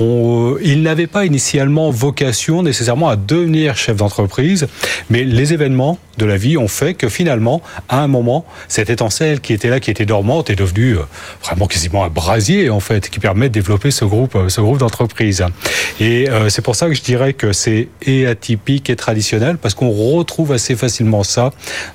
ils 0.00 0.82
n'avaient 0.82 1.06
pas 1.06 1.24
initialement 1.24 1.90
vocation 1.90 2.62
nécessairement 2.62 3.08
à 3.08 3.16
devenir 3.16 3.76
chef 3.76 3.96
d'entreprise, 3.96 4.66
mais 5.08 5.22
les 5.22 5.52
événements 5.52 5.98
de 6.18 6.26
la 6.26 6.36
vie 6.36 6.56
ont 6.56 6.68
fait 6.68 6.94
que 6.94 7.08
finalement, 7.08 7.62
à 7.88 8.00
un 8.00 8.08
moment, 8.08 8.44
cette 8.68 8.90
étincelle 8.90 9.40
qui 9.40 9.52
était 9.52 9.68
là, 9.68 9.78
qui 9.78 9.90
était 9.90 10.06
dormante, 10.06 10.50
est 10.50 10.56
devenue 10.56 10.96
vraiment 11.42 11.66
quasiment 11.66 12.04
un 12.04 12.08
brasier 12.08 12.70
en 12.70 12.80
fait, 12.80 13.08
qui 13.08 13.20
permet 13.20 13.48
de 13.48 13.54
développer 13.54 13.90
ce 13.90 14.04
groupe, 14.04 14.36
ce 14.48 14.60
groupe 14.60 14.78
d'entreprises. 14.78 15.44
Et 16.00 16.28
c'est 16.48 16.62
pour 16.62 16.76
ça 16.76 16.88
que 16.88 16.94
je 16.94 17.02
dirais 17.02 17.32
que 17.32 17.52
c'est 17.52 17.88
et 18.02 18.26
atypique 18.26 18.90
et 18.90 18.96
traditionnel 18.96 19.43
parce 19.60 19.74
qu'on 19.74 19.90
retrouve 19.90 20.52
assez 20.52 20.76
facilement 20.76 21.22
ça 21.22 21.50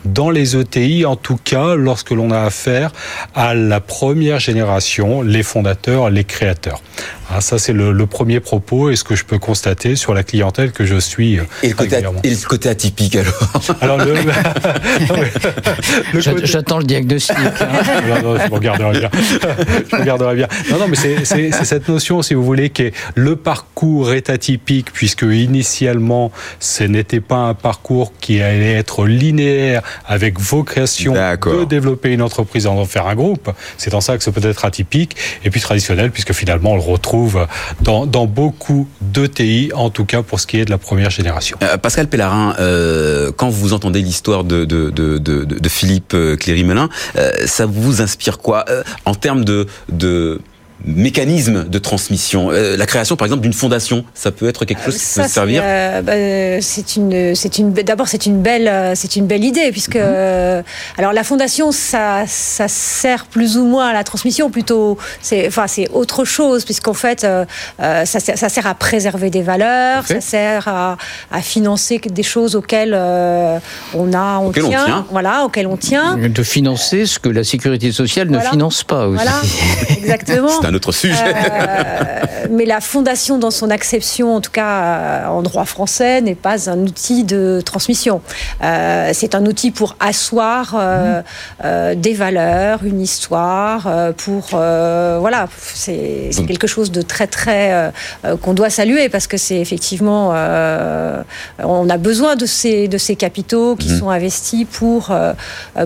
dans 0.05 0.29
les 0.29 0.55
ETI, 0.55 1.05
en 1.05 1.15
tout 1.15 1.39
cas 1.43 1.75
lorsque 1.75 2.11
l'on 2.11 2.31
a 2.31 2.41
affaire 2.41 2.91
à 3.35 3.53
la 3.53 3.79
première 3.79 4.39
génération, 4.39 5.21
les 5.21 5.43
fondateurs, 5.43 6.09
les 6.09 6.23
créateurs. 6.23 6.81
Ah, 7.31 7.41
ça, 7.41 7.59
c'est 7.59 7.73
le, 7.73 8.07
premier 8.07 8.39
propos 8.39 8.89
et 8.89 8.95
ce 8.95 9.03
que 9.03 9.15
je 9.15 9.23
peux 9.23 9.37
constater 9.37 9.95
sur 9.95 10.15
la 10.15 10.23
clientèle 10.23 10.71
que 10.71 10.83
je 10.83 10.95
suis. 10.95 11.37
Et 11.61 11.69
le 11.69 11.75
côté, 11.75 12.01
et 12.23 12.29
le 12.31 12.47
côté 12.47 12.69
atypique 12.69 13.15
alors 13.15 13.49
Alors, 13.81 13.97
le, 13.99 14.15
J'attends 16.43 16.79
le 16.79 16.85
diagnostic. 16.85 17.37
Hein. 17.37 18.01
non, 18.07 18.33
non, 18.33 18.39
je 18.39 18.51
regarderai 18.51 18.99
bien. 18.99 19.09
je 19.13 19.95
regarderai 19.95 20.35
bien. 20.35 20.47
Non, 20.71 20.79
non, 20.79 20.87
mais 20.87 20.95
c'est 20.95 21.51
cette 21.51 21.87
notion, 21.87 22.23
si 22.23 22.33
vous 22.33 22.43
voulez, 22.43 22.71
que 22.71 22.91
le 23.13 23.35
parcours 23.35 24.11
est 24.11 24.31
atypique 24.31 24.91
puisque 24.91 25.21
initialement, 25.21 26.31
ce 26.59 26.83
n'était 26.83 27.21
pas 27.21 27.38
un 27.47 27.53
parcours 27.53 28.13
qui 28.19 28.41
allait 28.41 28.73
être 28.73 29.05
linéaire 29.05 29.81
avec 30.05 30.39
vocation 30.39 31.13
de 31.13 31.65
développer 31.65 32.11
une 32.13 32.21
entreprise 32.21 32.65
et 32.65 32.69
d'en 32.69 32.85
faire 32.85 33.07
un 33.07 33.15
groupe. 33.15 33.51
C'est 33.77 33.93
en 33.93 34.01
ça 34.01 34.17
que 34.17 34.23
c'est 34.23 34.31
peut-être 34.31 34.65
atypique 34.65 35.15
et 35.43 35.49
puis 35.49 35.61
traditionnel 35.61 36.11
puisque 36.11 36.33
finalement 36.33 36.73
on 36.73 36.75
le 36.75 36.81
retrouve 36.81 37.47
dans, 37.81 38.05
dans 38.05 38.25
beaucoup 38.25 38.87
d'ETI, 39.01 39.71
en 39.73 39.89
tout 39.89 40.05
cas 40.05 40.21
pour 40.21 40.39
ce 40.39 40.47
qui 40.47 40.59
est 40.59 40.65
de 40.65 40.71
la 40.71 40.77
première 40.77 41.09
génération. 41.09 41.57
Euh, 41.63 41.77
Pascal 41.77 42.07
Pellarin, 42.07 42.55
euh, 42.59 43.31
quand 43.35 43.49
vous 43.49 43.73
entendez 43.73 44.01
l'histoire 44.01 44.43
de, 44.43 44.65
de, 44.65 44.89
de, 44.89 45.17
de, 45.17 45.69
Philippe 45.69 46.13
euh, 46.13 46.35
Cléry-Melin, 46.35 46.89
ça 47.45 47.65
vous 47.65 48.01
inspire 48.01 48.39
quoi 48.39 48.65
en 49.05 49.13
termes 49.13 49.45
de, 49.45 49.67
de 49.89 50.41
mécanisme 50.85 51.67
de 51.67 51.79
transmission 51.79 52.49
euh, 52.51 52.77
La 52.77 52.85
création, 52.85 53.15
par 53.15 53.25
exemple, 53.25 53.41
d'une 53.41 53.53
fondation, 53.53 54.05
ça 54.13 54.31
peut 54.31 54.47
être 54.47 54.65
quelque 54.65 54.83
chose 54.83 54.97
qui 54.97 55.19
peut 55.19 55.27
servir 55.27 55.61
euh, 55.65 56.01
bah, 56.01 56.61
C'est 56.61 56.95
une, 56.95 57.35
c'est 57.35 57.57
une. 57.57 57.73
D'abord, 57.73 58.07
c'est 58.07 58.25
une 58.25 58.41
belle, 58.41 58.95
c'est 58.95 59.15
une 59.15 59.27
belle 59.27 59.43
idée 59.43 59.71
puisque, 59.71 59.95
mhm. 59.95 60.63
alors 60.97 61.13
la 61.13 61.23
fondation, 61.23 61.71
ça, 61.71 62.23
ça 62.27 62.67
sert 62.67 63.25
plus 63.25 63.57
ou 63.57 63.65
moins 63.65 63.87
à 63.87 63.93
la 63.93 64.03
transmission, 64.03 64.49
plutôt, 64.49 64.97
c'est, 65.21 65.47
enfin, 65.47 65.67
c'est 65.67 65.89
autre 65.91 66.25
chose 66.25 66.65
puisqu'en 66.65 66.93
fait, 66.93 67.21
ça, 67.21 68.05
ça, 68.05 68.49
sert 68.49 68.67
à 68.67 68.75
préserver 68.75 69.29
des 69.29 69.41
valeurs, 69.41 70.05
ça 70.07 70.21
sert 70.21 70.67
à, 70.67 70.97
à, 71.31 71.41
financer 71.41 71.99
des 71.99 72.23
choses 72.23 72.55
auxquelles 72.55 72.93
on 72.93 74.13
a, 74.13 74.37
on, 74.37 74.51
tient, 74.51 74.63
on 74.63 74.69
tient, 74.69 75.05
voilà, 75.11 75.45
auxquelles 75.45 75.67
on 75.67 75.77
tient. 75.77 76.17
De 76.17 76.43
financer 76.43 77.05
ce 77.05 77.19
que 77.19 77.29
la 77.29 77.43
sécurité 77.43 77.91
sociale 77.91 78.29
ne 78.29 78.39
finance 78.39 78.83
pas 78.83 79.07
aussi. 79.07 79.23
Voilà, 79.23 79.41
exactement. 79.97 80.49
Un 80.69 80.73
autre 80.73 80.91
sujet. 80.91 81.33
mais 82.51 82.65
la 82.65 82.81
fondation 82.81 83.37
dans 83.37 83.51
son 83.51 83.69
acception, 83.69 84.35
en 84.35 84.41
tout 84.41 84.51
cas 84.51 85.27
en 85.29 85.41
droit 85.41 85.65
français, 85.65 86.21
n'est 86.21 86.35
pas 86.35 86.69
un 86.69 86.79
outil 86.79 87.23
de 87.23 87.61
transmission. 87.65 88.21
c'est 88.61 89.35
un 89.35 89.45
outil 89.45 89.71
pour 89.71 89.95
asseoir 89.99 90.75
mmh. 90.75 91.95
des 91.95 92.13
valeurs, 92.13 92.79
une 92.83 93.01
histoire, 93.01 94.13
pour 94.17 94.49
voilà, 94.49 95.47
c'est 95.57 96.29
quelque 96.47 96.67
chose 96.67 96.91
de 96.91 97.01
très 97.01 97.27
très 97.27 97.91
qu'on 98.41 98.53
doit 98.53 98.69
saluer 98.69 99.09
parce 99.09 99.27
que 99.27 99.37
c'est 99.37 99.59
effectivement 99.59 100.29
on 101.59 101.89
a 101.89 101.97
besoin 101.97 102.35
de 102.35 102.45
ces 102.45 102.87
de 102.87 102.97
ces 102.97 103.15
capitaux 103.15 103.75
qui 103.75 103.91
mmh. 103.91 103.99
sont 103.99 104.09
investis 104.09 104.65
pour 104.71 105.11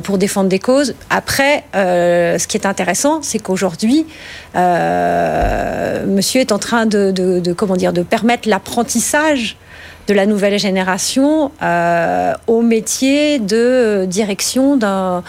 pour 0.03 0.17
défendre 0.17 0.49
des 0.49 0.59
causes. 0.59 0.95
Après, 1.09 1.63
ce 1.73 2.47
qui 2.47 2.57
est 2.57 2.65
intéressant, 2.65 3.21
c'est 3.21 3.39
qu'aujourd'hui, 3.39 4.05
euh, 4.55 4.72
monsieur 6.07 6.41
est 6.41 6.51
en 6.51 6.59
train 6.59 6.85
de, 6.85 7.53
comment 7.53 7.75
dire, 7.75 7.93
de 7.93 8.03
permettre 8.03 8.47
l'apprentissage 8.47 9.57
de 10.07 10.13
la 10.13 10.25
nouvelle 10.25 10.59
génération 10.59 11.51
euh, 11.61 12.33
au 12.47 12.61
métier 12.61 13.39
de 13.39 14.05
direction 14.05 14.75
d'un 14.75 15.23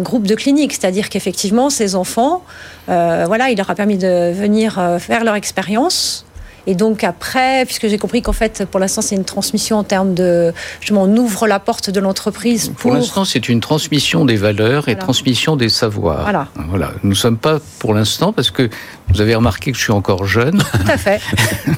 groupe 0.00 0.26
de 0.26 0.36
cliniques. 0.36 0.72
C'est-à-dire 0.72 1.08
qu'effectivement, 1.08 1.68
ces 1.68 1.96
enfants, 1.96 2.44
euh, 2.88 3.24
voilà, 3.26 3.50
il 3.50 3.56
leur 3.56 3.70
a 3.70 3.74
permis 3.74 3.98
de 3.98 4.32
venir 4.32 4.80
faire 5.00 5.24
leur 5.24 5.34
expérience 5.34 6.24
et 6.66 6.74
donc 6.74 7.04
après, 7.04 7.64
puisque 7.64 7.88
j'ai 7.88 7.98
compris 7.98 8.22
qu'en 8.22 8.32
fait, 8.32 8.64
pour 8.70 8.80
l'instant, 8.80 9.02
c'est 9.02 9.16
une 9.16 9.24
transmission 9.24 9.78
en 9.78 9.84
termes 9.84 10.14
de, 10.14 10.52
je 10.80 10.92
m'en 10.94 11.06
ouvre 11.06 11.46
la 11.46 11.58
porte 11.58 11.90
de 11.90 12.00
l'entreprise. 12.00 12.68
Pour, 12.68 12.76
pour 12.76 12.92
l'instant, 12.92 13.24
c'est 13.24 13.48
une 13.48 13.60
transmission 13.60 14.24
des 14.24 14.36
valeurs 14.36 14.88
et 14.88 14.96
transmission 14.96 15.56
des 15.56 15.68
savoirs. 15.68 16.22
Voilà. 16.22 16.48
voilà. 16.68 16.90
Nous 17.02 17.10
ne 17.10 17.14
sommes 17.14 17.38
pas 17.38 17.58
pour 17.78 17.94
l'instant, 17.94 18.32
parce 18.32 18.50
que 18.50 18.68
vous 19.12 19.20
avez 19.20 19.34
remarqué 19.34 19.72
que 19.72 19.78
je 19.78 19.82
suis 19.82 19.92
encore 19.92 20.24
jeune. 20.26 20.58
Tout 20.58 20.90
à 20.90 20.96
fait. 20.96 21.20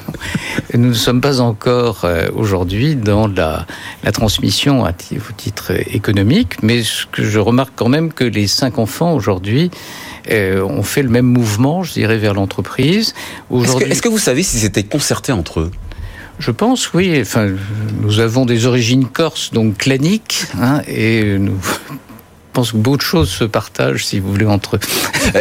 Nous 0.73 0.89
ne 0.89 0.93
sommes 0.93 1.21
pas 1.21 1.39
encore 1.39 2.01
euh, 2.03 2.29
aujourd'hui 2.35 2.95
dans 2.95 3.27
la, 3.27 3.65
la 4.03 4.11
transmission 4.11 4.85
à 4.85 4.89
au 4.89 5.33
titre 5.35 5.71
économique, 5.93 6.63
mais 6.63 6.83
ce 6.83 7.05
que 7.05 7.23
je 7.23 7.39
remarque 7.39 7.73
quand 7.75 7.89
même 7.89 8.11
que 8.11 8.23
les 8.23 8.47
cinq 8.47 8.79
enfants 8.79 9.13
aujourd'hui 9.13 9.71
euh, 10.31 10.63
ont 10.63 10.83
fait 10.83 11.03
le 11.03 11.09
même 11.09 11.25
mouvement, 11.25 11.83
je 11.83 11.93
dirais, 11.93 12.17
vers 12.17 12.33
l'entreprise. 12.33 13.13
Est-ce 13.51 14.01
que, 14.01 14.09
vous 14.09 14.17
savez 14.17 14.43
si 14.43 14.57
c'était 14.59 14.83
concerté 14.83 15.31
entre 15.31 15.61
eux? 15.61 15.71
Je 16.39 16.51
pense, 16.51 16.93
oui. 16.93 17.19
Enfin, 17.21 17.49
nous 18.01 18.19
avons 18.19 18.45
des 18.45 18.65
origines 18.65 19.05
corses, 19.05 19.51
donc 19.51 19.77
claniques, 19.77 20.45
hein, 20.59 20.81
et 20.87 21.37
nous 21.37 21.59
pense 22.53 22.71
que 22.71 22.77
beaucoup 22.77 22.97
de 22.97 23.01
choses 23.01 23.29
se 23.29 23.43
partagent, 23.43 24.05
si 24.05 24.19
vous 24.19 24.31
voulez, 24.31 24.45
entre 24.45 24.77
eux. 24.77 24.79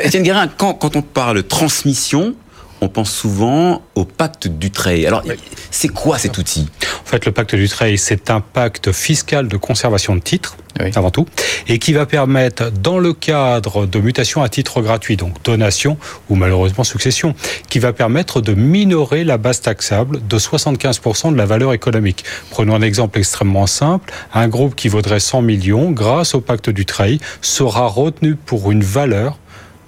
Étienne 0.02 0.22
Guérin, 0.22 0.48
quand, 0.48 0.74
quand, 0.74 0.96
on 0.96 1.02
parle 1.02 1.42
transmission, 1.44 2.34
on 2.82 2.88
pense 2.88 3.12
souvent 3.12 3.80
au 3.94 4.04
pacte 4.04 4.48
Dutreil. 4.48 5.06
Alors, 5.06 5.22
c'est 5.70 5.86
quoi 5.86 6.18
cet 6.18 6.36
outil? 6.36 6.68
En 7.02 7.08
fait, 7.08 7.24
le 7.24 7.30
pacte 7.30 7.54
Dutreil, 7.54 7.96
c'est 7.96 8.28
un 8.28 8.40
pacte 8.40 8.90
fiscal 8.90 9.46
de 9.46 9.56
conservation 9.56 10.16
de 10.16 10.20
titres, 10.20 10.56
avant 10.96 11.12
tout, 11.12 11.26
et 11.68 11.78
qui 11.78 11.92
va 11.92 12.06
permettre, 12.06 12.72
dans 12.72 12.98
le 12.98 13.12
cadre 13.12 13.86
de 13.86 14.00
mutation 14.00 14.42
à 14.42 14.48
titre 14.48 14.82
gratuit, 14.82 15.16
donc 15.16 15.40
donation 15.44 15.96
ou 16.28 16.34
malheureusement 16.34 16.82
succession, 16.82 17.36
qui 17.68 17.78
va 17.78 17.92
permettre 17.92 18.40
de 18.40 18.52
minorer 18.52 19.22
la 19.22 19.38
base 19.38 19.60
taxable 19.60 20.26
de 20.26 20.38
75% 20.38 21.30
de 21.30 21.36
la 21.36 21.46
valeur 21.46 21.72
économique. 21.72 22.24
Prenons 22.50 22.74
un 22.74 22.82
exemple 22.82 23.20
extrêmement 23.20 23.68
simple. 23.68 24.12
Un 24.34 24.48
groupe 24.48 24.74
qui 24.74 24.88
vaudrait 24.88 25.20
100 25.20 25.42
millions, 25.42 25.92
grâce 25.92 26.34
au 26.34 26.40
pacte 26.40 26.68
Dutreil, 26.68 27.20
sera 27.42 27.86
retenu 27.86 28.34
pour 28.34 28.72
une 28.72 28.82
valeur 28.82 29.38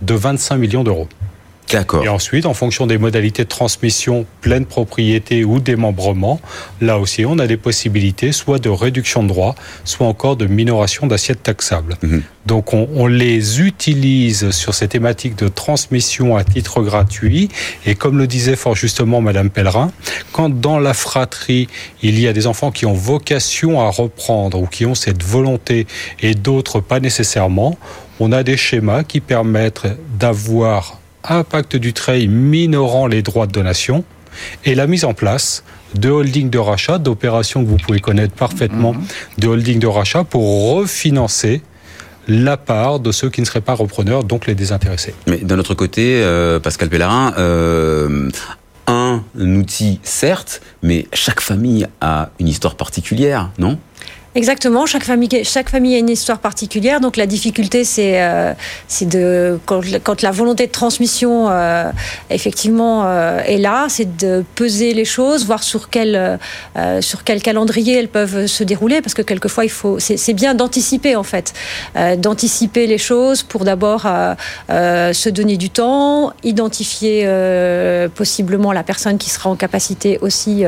de 0.00 0.14
25 0.14 0.58
millions 0.58 0.84
d'euros. 0.84 1.08
Et 2.04 2.08
ensuite, 2.08 2.46
en 2.46 2.54
fonction 2.54 2.86
des 2.86 2.98
modalités 2.98 3.44
de 3.44 3.48
transmission, 3.48 4.26
pleine 4.40 4.66
propriété 4.66 5.44
ou 5.44 5.60
démembrement, 5.60 6.40
là 6.80 6.98
aussi, 6.98 7.24
on 7.24 7.38
a 7.38 7.46
des 7.46 7.56
possibilités 7.56 8.32
soit 8.32 8.58
de 8.58 8.68
réduction 8.68 9.22
de 9.22 9.28
droits, 9.28 9.54
soit 9.84 10.06
encore 10.06 10.36
de 10.36 10.46
minoration 10.46 11.06
d'assiette 11.06 11.42
taxable. 11.42 11.96
Mhm. 12.02 12.22
Donc, 12.46 12.74
on, 12.74 12.88
on, 12.94 13.06
les 13.06 13.62
utilise 13.62 14.50
sur 14.50 14.74
ces 14.74 14.86
thématiques 14.86 15.36
de 15.36 15.48
transmission 15.48 16.36
à 16.36 16.44
titre 16.44 16.82
gratuit. 16.82 17.48
Et 17.86 17.94
comme 17.94 18.18
le 18.18 18.26
disait 18.26 18.56
fort 18.56 18.76
justement 18.76 19.20
Madame 19.20 19.50
Pellerin, 19.50 19.90
quand 20.32 20.50
dans 20.50 20.78
la 20.78 20.94
fratrie, 20.94 21.68
il 22.02 22.20
y 22.20 22.28
a 22.28 22.32
des 22.32 22.46
enfants 22.46 22.70
qui 22.70 22.84
ont 22.86 22.92
vocation 22.92 23.80
à 23.80 23.90
reprendre 23.90 24.60
ou 24.60 24.66
qui 24.66 24.84
ont 24.84 24.94
cette 24.94 25.22
volonté 25.22 25.86
et 26.20 26.34
d'autres 26.34 26.80
pas 26.80 27.00
nécessairement, 27.00 27.78
on 28.20 28.30
a 28.32 28.42
des 28.42 28.56
schémas 28.56 29.02
qui 29.04 29.20
permettent 29.20 29.86
d'avoir 30.18 30.98
un 31.28 31.44
pacte 31.44 31.76
du 31.76 31.92
trade 31.92 32.28
minorant 32.28 33.06
les 33.06 33.22
droits 33.22 33.46
de 33.46 33.52
donation 33.52 34.04
et 34.64 34.74
la 34.74 34.86
mise 34.86 35.04
en 35.04 35.14
place 35.14 35.64
de 35.94 36.10
holdings 36.10 36.50
de 36.50 36.58
rachat, 36.58 36.98
d'opérations 36.98 37.64
que 37.64 37.68
vous 37.68 37.76
pouvez 37.76 38.00
connaître 38.00 38.34
parfaitement, 38.34 38.94
mhm. 38.94 39.04
de 39.38 39.48
holdings 39.48 39.78
de 39.78 39.86
rachat 39.86 40.24
pour 40.24 40.74
refinancer 40.74 41.62
la 42.26 42.56
part 42.56 43.00
de 43.00 43.12
ceux 43.12 43.30
qui 43.30 43.40
ne 43.40 43.46
seraient 43.46 43.60
pas 43.60 43.74
repreneurs, 43.74 44.24
donc 44.24 44.46
les 44.46 44.54
désintéressés. 44.54 45.14
Mais 45.26 45.38
d'un 45.38 45.58
autre 45.58 45.74
côté, 45.74 46.22
euh, 46.22 46.58
Pascal 46.58 46.88
Pellarin, 46.88 47.34
euh, 47.38 48.30
un 48.86 49.22
outil 49.36 50.00
certes, 50.02 50.62
mais 50.82 51.06
chaque 51.12 51.40
famille 51.40 51.86
a 52.00 52.30
une 52.40 52.48
histoire 52.48 52.76
particulière, 52.76 53.50
non? 53.58 53.78
Exactement. 54.34 54.84
Chaque 54.84 55.04
famille, 55.04 55.44
chaque 55.44 55.70
famille 55.70 55.94
a 55.94 55.98
une 55.98 56.10
histoire 56.10 56.40
particulière. 56.40 57.00
Donc 57.00 57.16
la 57.16 57.26
difficulté, 57.26 57.84
c'est 57.84 58.20
euh, 58.20 58.52
de 59.02 59.60
quand, 59.66 60.22
la 60.22 60.30
volonté 60.32 60.66
de 60.66 60.72
transmission 60.72 61.48
euh, 61.48 61.90
effectivement 62.30 63.04
euh, 63.06 63.40
est 63.46 63.58
là, 63.58 63.86
c'est 63.88 64.16
de 64.16 64.44
peser 64.56 64.92
les 64.92 65.04
choses, 65.04 65.46
voir 65.46 65.62
sur 65.62 65.88
quel 65.88 66.38
euh, 66.76 67.00
sur 67.00 67.22
quel 67.22 67.42
calendrier 67.42 67.98
elles 67.98 68.08
peuvent 68.08 68.46
se 68.46 68.64
dérouler, 68.64 69.02
parce 69.02 69.14
que 69.14 69.22
quelquefois 69.22 69.64
il 69.64 69.70
faut, 69.70 69.98
c'est 70.00 70.32
bien 70.32 70.54
d'anticiper 70.54 71.16
en 71.16 71.22
fait, 71.22 71.52
d'anticiper 72.18 72.86
les 72.86 72.98
choses 72.98 73.42
pour 73.42 73.64
d'abord 73.64 74.06
se 74.68 75.28
donner 75.28 75.56
du 75.56 75.70
temps, 75.70 76.32
identifier 76.42 77.28
possiblement 78.14 78.72
la 78.72 78.82
personne 78.82 79.18
qui 79.18 79.30
sera 79.30 79.50
en 79.50 79.56
capacité 79.56 80.18
aussi 80.20 80.64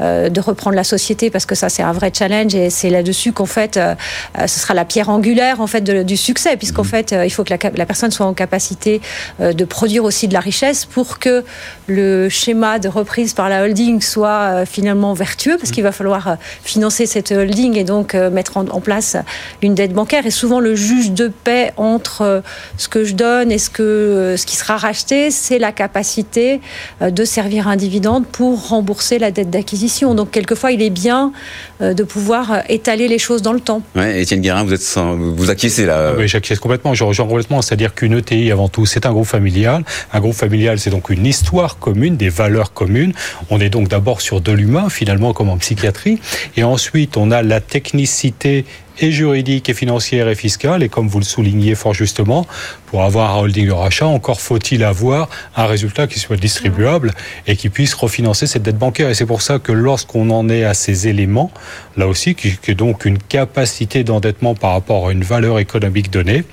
de 0.00 0.40
reprendre 0.40 0.76
la 0.76 0.84
société, 0.84 1.30
parce 1.30 1.46
que 1.46 1.54
ça 1.54 1.68
c'est 1.68 1.82
un 1.82 1.92
vrai 1.92 2.12
challenge 2.16 2.54
et 2.54 2.70
c'est 2.70 2.90
là 2.90 3.02
dessus 3.10 3.32
qu'en 3.32 3.46
fait, 3.46 3.76
euh, 3.76 3.94
euh, 4.38 4.46
ce 4.46 4.60
sera 4.60 4.72
la 4.72 4.84
pierre 4.84 5.08
angulaire 5.08 5.60
en 5.60 5.66
fait 5.66 5.82
du 5.82 6.16
succès, 6.16 6.56
puisqu'en 6.56 6.84
mhm. 6.84 6.88
fait, 6.88 7.12
euh, 7.12 7.26
il 7.26 7.30
faut 7.30 7.42
que 7.42 7.52
la, 7.52 7.86
personne 7.86 8.12
soit 8.12 8.26
en 8.26 8.34
capacité 8.34 9.00
de 9.40 9.64
produire 9.64 10.04
aussi 10.04 10.28
de 10.28 10.34
la 10.34 10.40
richesse 10.40 10.84
pour 10.84 11.18
que 11.18 11.44
le 11.88 12.28
schéma 12.28 12.78
de 12.78 12.88
reprise 12.88 13.32
par 13.32 13.48
la 13.48 13.64
holding 13.64 14.00
soit 14.00 14.64
finalement 14.64 15.12
vertueux, 15.12 15.56
parce 15.58 15.72
qu'il 15.72 15.82
va 15.82 15.90
falloir 15.92 16.36
financer 16.62 17.06
cette 17.06 17.32
holding 17.32 17.76
et 17.76 17.84
donc 17.84 18.14
mettre 18.14 18.56
en, 18.56 18.80
place 18.80 19.16
une 19.62 19.74
dette 19.74 19.92
bancaire. 19.92 20.24
Et 20.26 20.30
souvent, 20.30 20.60
le 20.60 20.76
juge 20.76 21.10
de 21.10 21.28
paix 21.28 21.72
entre 21.76 22.42
ce 22.76 22.88
que 22.88 23.04
je 23.04 23.14
donne 23.14 23.50
et 23.50 23.58
ce 23.58 23.70
que 23.70 24.36
ce 24.38 24.46
qui 24.46 24.56
sera 24.56 24.76
racheté, 24.76 25.30
c'est 25.30 25.58
la 25.58 25.72
capacité 25.72 26.60
de 27.00 27.24
servir 27.24 27.66
un 27.66 27.76
dividende 27.76 28.26
pour 28.26 28.68
rembourser 28.68 29.18
la 29.18 29.30
dette 29.30 29.50
d'acquisition. 29.50 30.14
Donc, 30.14 30.30
quelquefois, 30.30 30.70
il 30.70 30.82
est 30.82 30.90
bien 30.90 31.32
de 31.80 32.02
pouvoir 32.04 32.62
étaler 32.68 33.08
les 33.08 33.18
choses 33.18 33.42
dans 33.42 33.52
le 33.52 33.60
temps. 33.60 33.82
Ouais, 33.94 34.22
Étienne 34.22 34.40
Guérin, 34.40 34.64
vous 34.64 34.72
êtes 34.72 34.82
sans, 34.82 35.16
vous 35.16 35.50
acquiescez 35.50 35.86
là. 35.86 36.12
Oui, 36.16 36.28
j'acquiesce 36.28 36.58
complètement. 36.58 36.94
Je 36.94 37.04
rejoins 37.04 37.26
complètement. 37.26 37.62
C'est-à-dire 37.62 37.94
qu'une 37.94 38.18
ETI, 38.18 38.52
avant 38.52 38.68
tout, 38.68 38.86
c'est 38.86 39.06
un 39.06 39.12
groupe 39.12 39.26
familial. 39.26 39.84
Un 40.12 40.20
groupe 40.20 40.34
familial, 40.34 40.78
c'est 40.78 40.90
donc 40.90 41.10
une 41.10 41.26
histoire 41.26 41.78
commune, 41.78 42.16
des 42.16 42.28
valeurs 42.28 42.72
communes. 42.72 43.12
On 43.48 43.60
est 43.60 43.70
donc 43.70 43.88
d'abord 43.88 44.20
sur 44.20 44.40
de 44.40 44.52
l'humain, 44.52 44.88
finalement, 44.90 45.32
comme 45.32 45.48
en 45.48 45.56
psychiatrie. 45.56 46.18
Et 46.56 46.64
ensuite, 46.64 47.16
on 47.16 47.30
a 47.30 47.42
la 47.42 47.60
technicité 47.60 48.64
et 48.98 49.12
juridique 49.12 49.68
et 49.68 49.74
financière 49.74 50.28
et 50.28 50.34
fiscale. 50.34 50.82
Et 50.82 50.88
comme 50.88 51.08
vous 51.08 51.18
le 51.18 51.24
soulignez 51.24 51.74
fort 51.74 51.94
justement, 51.94 52.46
pour 52.86 53.04
avoir 53.04 53.36
un 53.36 53.40
holding 53.40 53.66
de 53.68 53.72
rachat, 53.72 54.06
encore 54.06 54.40
faut-il 54.40 54.82
avoir 54.82 55.28
un 55.56 55.66
résultat 55.66 56.06
qui 56.06 56.18
soit 56.18 56.36
distribuable 56.36 57.12
et 57.46 57.56
qui 57.56 57.68
puisse 57.68 57.94
refinancer 57.94 58.46
cette 58.46 58.62
dette 58.62 58.78
bancaire. 58.78 59.10
Et 59.10 59.14
c'est 59.14 59.26
pour 59.26 59.42
ça 59.42 59.58
que 59.58 59.72
lorsqu'on 59.72 60.30
en 60.30 60.48
est 60.48 60.64
à 60.64 60.74
ces 60.74 61.06
éléments, 61.06 61.52
là 61.96 62.08
aussi, 62.08 62.34
qui 62.34 62.58
est 62.66 62.74
donc 62.74 63.04
une 63.04 63.18
capacité 63.18 64.02
d'endettement 64.02 64.54
par 64.54 64.72
rapport 64.72 65.08
à 65.08 65.12
une 65.12 65.22
valeur 65.22 65.58
économique 65.58 66.10
donnée, 66.10 66.44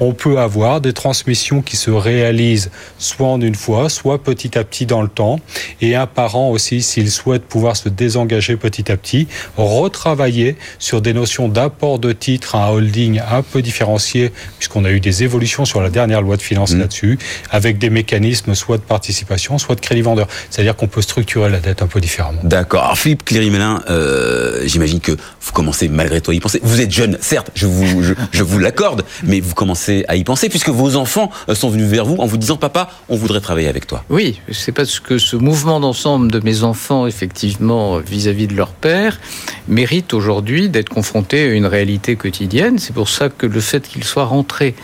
on 0.00 0.12
peut 0.12 0.38
avoir 0.38 0.80
des 0.80 0.92
transmissions 0.92 1.62
qui 1.62 1.76
se 1.76 1.90
réalisent 1.90 2.70
soit 2.98 3.28
en 3.28 3.40
une 3.40 3.54
fois, 3.54 3.88
soit 3.88 4.22
petit 4.22 4.58
à 4.58 4.64
petit 4.64 4.84
dans 4.84 5.02
le 5.02 5.08
temps, 5.08 5.40
et 5.80 5.94
un 5.94 6.06
parent 6.06 6.50
aussi, 6.50 6.82
s'il 6.82 7.10
souhaite 7.10 7.44
pouvoir 7.44 7.76
se 7.76 7.88
désengager 7.88 8.56
petit 8.56 8.92
à 8.92 8.96
petit, 8.96 9.28
retravailler 9.56 10.56
sur 10.78 11.00
des 11.00 11.14
notions 11.14 11.48
d'apport 11.48 11.85
rapport 11.86 11.98
de 12.00 12.12
titre 12.12 12.56
à 12.56 12.66
un 12.66 12.70
holding 12.70 13.20
un 13.30 13.42
peu 13.42 13.62
différencié, 13.62 14.32
puisqu'on 14.58 14.84
a 14.84 14.90
eu 14.90 14.98
des 14.98 15.22
évolutions 15.22 15.64
sur 15.64 15.80
la 15.80 15.88
dernière 15.88 16.20
loi 16.20 16.36
de 16.36 16.42
finances 16.42 16.72
mmh. 16.72 16.80
là-dessus, 16.80 17.18
avec 17.50 17.78
des 17.78 17.90
mécanismes 17.90 18.54
soit 18.54 18.78
de 18.78 18.82
participation, 18.82 19.58
soit 19.58 19.76
de 19.76 19.80
crédit 19.80 20.02
vendeur. 20.02 20.26
C'est-à-dire 20.50 20.74
qu'on 20.74 20.88
peut 20.88 21.02
structurer 21.02 21.48
la 21.48 21.60
dette 21.60 21.82
un 21.82 21.86
peu 21.86 22.00
différemment. 22.00 22.40
D'accord. 22.42 22.82
Alors 22.82 22.98
Philippe 22.98 23.24
Cléry-Mélin, 23.24 23.82
euh, 23.88 24.62
j'imagine 24.66 24.98
que 24.98 25.12
vous 25.12 25.52
commencez 25.52 25.88
malgré 25.88 26.20
tout 26.20 26.32
à 26.32 26.34
y 26.34 26.40
penser. 26.40 26.58
Vous 26.62 26.80
êtes 26.80 26.90
jeune, 26.90 27.18
certes, 27.20 27.52
je 27.54 27.66
vous, 27.66 28.02
je, 28.32 28.42
vous 28.42 28.58
l'accorde, 28.58 29.04
mais 29.22 29.38
vous 29.38 29.54
commencez 29.54 30.04
à 30.08 30.16
y 30.16 30.24
penser 30.24 30.48
puisque 30.48 30.70
vos 30.70 30.96
enfants 30.96 31.30
euh, 31.48 31.54
sont 31.54 31.68
venus 31.68 31.86
vers 31.86 32.04
vous 32.04 32.16
en 32.16 32.26
vous 32.26 32.36
disant 32.36 32.56
papa, 32.56 32.90
on 33.08 33.16
voudrait 33.16 33.40
travailler 33.40 33.68
avec 33.68 33.86
toi. 33.86 34.02
Oui, 34.10 34.40
c'est 34.50 34.72
parce 34.72 34.98
que 34.98 35.18
ce 35.18 35.36
mouvement 35.36 35.78
d'ensemble 35.78 36.32
de 36.32 36.40
mes 36.40 36.64
enfants, 36.64 37.06
effectivement, 37.06 37.98
vis-à-vis 37.98 38.48
de 38.48 38.54
leur 38.54 38.70
père, 38.70 39.20
mérite 39.68 40.14
aujourd'hui 40.14 40.68
d'être 40.68 40.88
confronté 40.88 41.42
à 41.42 41.52
une 41.52 41.66
réalité 41.76 42.16
quotidienne. 42.16 42.78
C'est 42.78 42.94
pour 42.94 43.08
ça 43.08 43.28
que 43.28 43.46
le 43.46 43.60
fait 43.60 43.86
qu'ils 43.86 44.04
soient 44.04 44.24
rentrés 44.24 44.74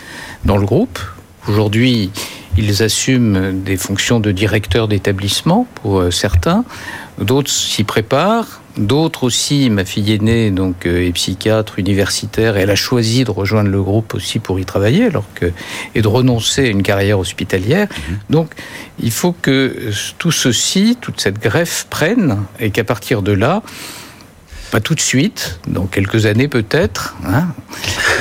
dans 0.45 0.59
le 0.59 0.67
groupe, 0.67 0.99
aujourd'hui, 1.49 2.11
ils 2.59 2.83
assument 2.83 3.63
des 3.63 3.79
fonctions 3.79 4.21
de 4.21 4.31
directeur 4.31 4.89
d'établissement 4.89 5.67
pour 5.77 6.01
euh, 6.01 6.11
certains, 6.11 6.65
d'autres 7.19 7.51
s'y 7.51 7.85
préparent, 7.85 8.61
d'autres 8.77 9.25
aussi. 9.25 9.71
Ma 9.71 9.87
fille 9.87 10.13
aînée 10.13 10.51
donc 10.51 10.85
euh, 10.85 11.09
est 11.09 11.13
psychiatre 11.13 11.79
universitaire, 11.79 12.59
elle 12.59 12.69
a 12.69 12.77
choisi 12.77 13.25
de 13.25 13.31
rejoindre 13.31 13.71
le 13.71 13.83
groupe 13.83 14.13
aussi 14.15 14.39
pour 14.39 14.61
y 14.61 14.67
travailler, 14.67 15.07
alors 15.07 15.25
que 15.35 15.51
et 15.95 16.03
de 16.03 16.09
renoncer 16.09 16.67
à 16.67 16.69
une 16.69 16.83
carrière 16.83 17.19
hospitalière. 17.19 17.89
Mhm. 17.91 18.19
Donc 18.29 18.49
il 19.03 19.13
faut 19.13 19.33
que 19.33 19.91
tout 20.19 20.33
ceci, 20.33 20.99
toute 21.01 21.23
cette 21.23 21.41
greffe 21.41 21.87
prenne 21.89 22.43
et 22.61 22.71
qu'à 22.71 22.85
partir 22.85 23.23
de 23.23 23.33
là, 23.33 23.63
pas 24.73 24.81
tout 24.81 24.95
de 24.95 25.01
suite, 25.01 25.61
dans 25.69 25.85
quelques 25.85 26.25
années 26.25 26.49
peut-être. 26.49 27.15
Hein. 27.27 27.49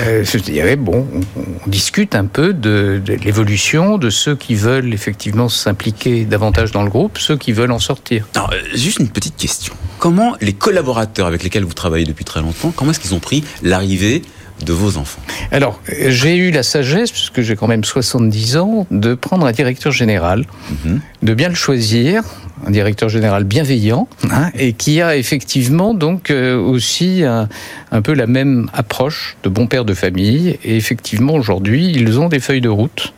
Euh, 0.01 0.75
bon, 0.75 1.07
on, 1.37 1.69
discute 1.69 2.13
un 2.13 2.25
peu 2.25 2.53
de, 2.53 3.01
l'évolution 3.23 3.97
de 3.97 4.09
ceux 4.09 4.35
qui 4.35 4.55
veulent 4.55 4.93
effectivement 4.93 5.47
s'impliquer 5.47 6.25
davantage 6.25 6.73
dans 6.73 6.83
le 6.83 6.89
groupe, 6.89 7.17
ceux 7.19 7.37
qui 7.37 7.53
veulent 7.53 7.71
en 7.71 7.79
sortir. 7.79 8.27
Euh, 8.35 8.41
juste 8.73 8.99
une 8.99 9.07
petite 9.07 9.37
question. 9.37 9.73
Comment 9.97 10.35
les 10.41 10.51
collaborateurs 10.51 11.25
avec 11.25 11.41
lesquels 11.41 11.63
vous 11.63 11.73
travaillez 11.73 12.05
depuis 12.05 12.25
très 12.25 12.41
longtemps, 12.41 12.73
comment 12.75 12.91
est-ce 12.91 12.99
qu'ils 12.99 13.15
ont 13.15 13.19
pris 13.19 13.45
l'arrivée 13.63 14.21
de 14.63 14.73
vos 14.73 14.97
enfants 14.97 15.21
Alors, 15.51 15.79
j'ai 15.87 16.35
eu 16.35 16.51
la 16.51 16.63
sagesse, 16.63 17.11
puisque 17.11 17.41
j'ai 17.41 17.55
quand 17.55 17.67
même 17.67 17.83
70 17.83 18.57
ans, 18.57 18.87
de 18.91 19.15
prendre 19.15 19.45
un 19.45 19.51
directeur 19.51 19.91
général, 19.91 20.45
mhm. 20.85 21.01
de 21.23 21.33
bien 21.33 21.49
le 21.49 21.55
choisir, 21.55 22.23
un 22.65 22.71
directeur 22.71 23.09
général 23.09 23.43
bienveillant, 23.43 24.07
hein, 24.29 24.51
et 24.55 24.73
qui 24.73 25.01
a 25.01 25.15
effectivement 25.15 25.93
donc 25.93 26.29
euh, 26.29 26.57
aussi 26.57 27.23
un, 27.23 27.49
un, 27.91 28.01
peu 28.01 28.13
la 28.13 28.27
même 28.27 28.69
approche 28.73 29.37
de 29.43 29.49
bon 29.49 29.67
père 29.67 29.85
de 29.85 29.93
famille. 29.93 30.57
Et 30.63 30.77
effectivement, 30.77 31.33
aujourd'hui, 31.33 31.91
ils 31.91 32.19
ont 32.19 32.29
des 32.29 32.39
feuilles 32.39 32.61
de 32.61 32.69
route 32.69 33.13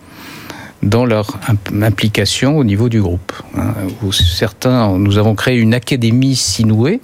dans 0.84 1.06
leur 1.06 1.40
implication 1.82 2.58
au 2.58 2.64
niveau 2.64 2.90
du 2.90 3.02
groupe. 3.02 3.34
Hein, 3.58 3.74
où 4.04 4.12
certains, 4.12 4.98
nous 4.98 5.18
avons 5.18 5.36
créé 5.36 5.58
une 5.58 5.74
académie 5.74 6.36
Sinoué. 6.36 7.02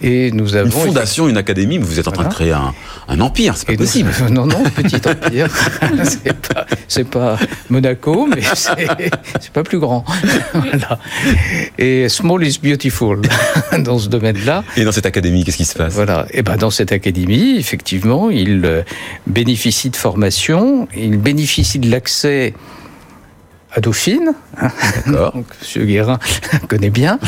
Et 0.00 0.30
nous 0.32 0.56
avons 0.56 0.66
une 0.66 0.72
fondation, 0.72 1.28
une 1.28 1.36
académie, 1.36 1.78
mais 1.78 1.84
vous 1.84 1.98
êtes 1.98 2.08
en 2.08 2.12
train 2.12 2.28
de 2.28 2.34
créer 2.34 2.52
un, 2.52 2.74
un 3.08 3.20
empire, 3.20 3.56
c'est 3.56 3.66
pas 3.66 3.76
possible. 3.76 4.10
non, 4.30 4.46
non, 4.46 4.62
petit 4.74 4.96
empire. 5.08 5.48
c'est 6.88 7.04
pas, 7.04 7.36
pas, 7.36 7.38
Monaco, 7.70 8.26
mais 8.26 8.42
c'est 8.54 9.52
pas 9.52 9.62
plus 9.62 9.78
grand. 9.78 10.04
voilà. 10.54 10.98
Et 11.78 12.08
small 12.08 12.44
is 12.46 12.58
beautiful 12.62 13.20
dans 13.78 13.98
ce 13.98 14.08
domaine-là. 14.08 14.64
Et 14.76 14.84
dans 14.84 14.92
cette 14.92 15.06
académie, 15.06 15.44
qu'est-ce 15.44 15.56
qui 15.56 15.64
se 15.64 15.76
passe? 15.76 15.92
Voilà. 15.92 16.26
Et 16.32 16.42
ben 16.42 16.56
dans 16.56 16.70
cette 16.70 16.92
académie, 16.92 17.56
effectivement, 17.58 18.30
il 18.30 18.62
euh, 18.64 18.82
bénéficie 19.26 19.90
de 19.90 19.96
formation, 19.96 20.88
il 20.96 21.18
bénéficie 21.18 21.78
de 21.78 21.90
l'accès 21.90 22.54
à 23.74 23.80
Dauphine. 23.80 24.34
Donc, 25.06 25.46
Monsieur 25.60 25.84
Guérin 25.84 26.18
connaît 26.68 26.90
bien. 26.90 27.18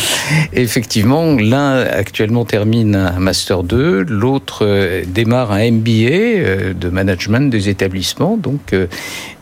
effectivement, 0.53 1.35
l'un 1.37 1.81
actuellement 1.81 2.45
termine 2.45 2.95
un 2.95 3.19
Master 3.19 3.63
2, 3.63 4.03
l'autre 4.03 4.65
euh, 4.67 5.05
démarre 5.07 5.53
un 5.53 5.71
MBA 5.71 5.91
euh, 5.91 6.75
de 6.75 6.89
management 6.91 7.51
des 7.51 7.69
établissements. 7.69 8.37
Donc, 8.37 8.73
euh, 8.73 8.87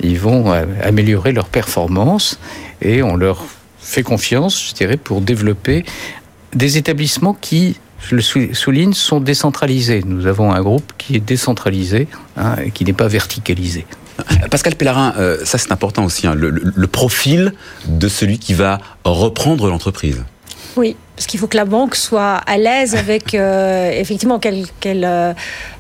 ils 0.01 0.19
vont 0.19 0.53
améliorer 0.83 1.33
leur 1.33 1.49
performance 1.49 2.39
et 2.81 3.03
on 3.03 3.17
leur 3.17 3.45
fait 3.79 4.03
confiance, 4.03 4.69
je 4.69 4.75
dirais, 4.75 4.97
pour 4.97 5.21
développer 5.21 5.85
des 6.55 6.79
établissements 6.79 7.35
qui 7.35 7.77
je 8.09 8.17
le 8.17 8.53
souligne, 8.55 8.95
sont 8.95 9.21
décentralisés. 9.21 10.03
Nous 10.05 10.27
avons 10.27 10.53
un 10.53 10.61
groupe 10.61 10.93
qui 10.99 11.15
est 11.15 11.21
décentralisé 11.21 12.09
hein, 12.37 12.57
et 12.65 12.73
qui 12.73 12.85
n'est 12.85 12.93
pas 12.93 13.07
verticalisé. 13.07 13.87
Pascal 14.51 14.75
Pellarin, 14.75 15.15
euh, 15.19 15.39
ça 15.45 15.59
c'est 15.59 15.73
important 15.73 16.05
aussi, 16.05 16.27
hein, 16.27 16.35
le, 16.35 16.87
profil 16.87 17.53
de 17.87 18.09
celui 18.09 18.39
qui 18.39 18.55
va 18.55 18.79
reprendre 19.05 19.69
l'entreprise. 19.69 20.23
Oui, 20.77 20.97
parce 21.17 21.27
qu'il 21.27 21.41
faut 21.41 21.47
que 21.47 21.57
la 21.57 21.65
banque 21.65 21.95
soit 21.95 22.37
à 22.37 22.57
l'aise 22.59 22.95
avec, 22.95 23.35
euh, 23.35 23.91
effectivement, 23.91 24.41
euh, 24.45 25.35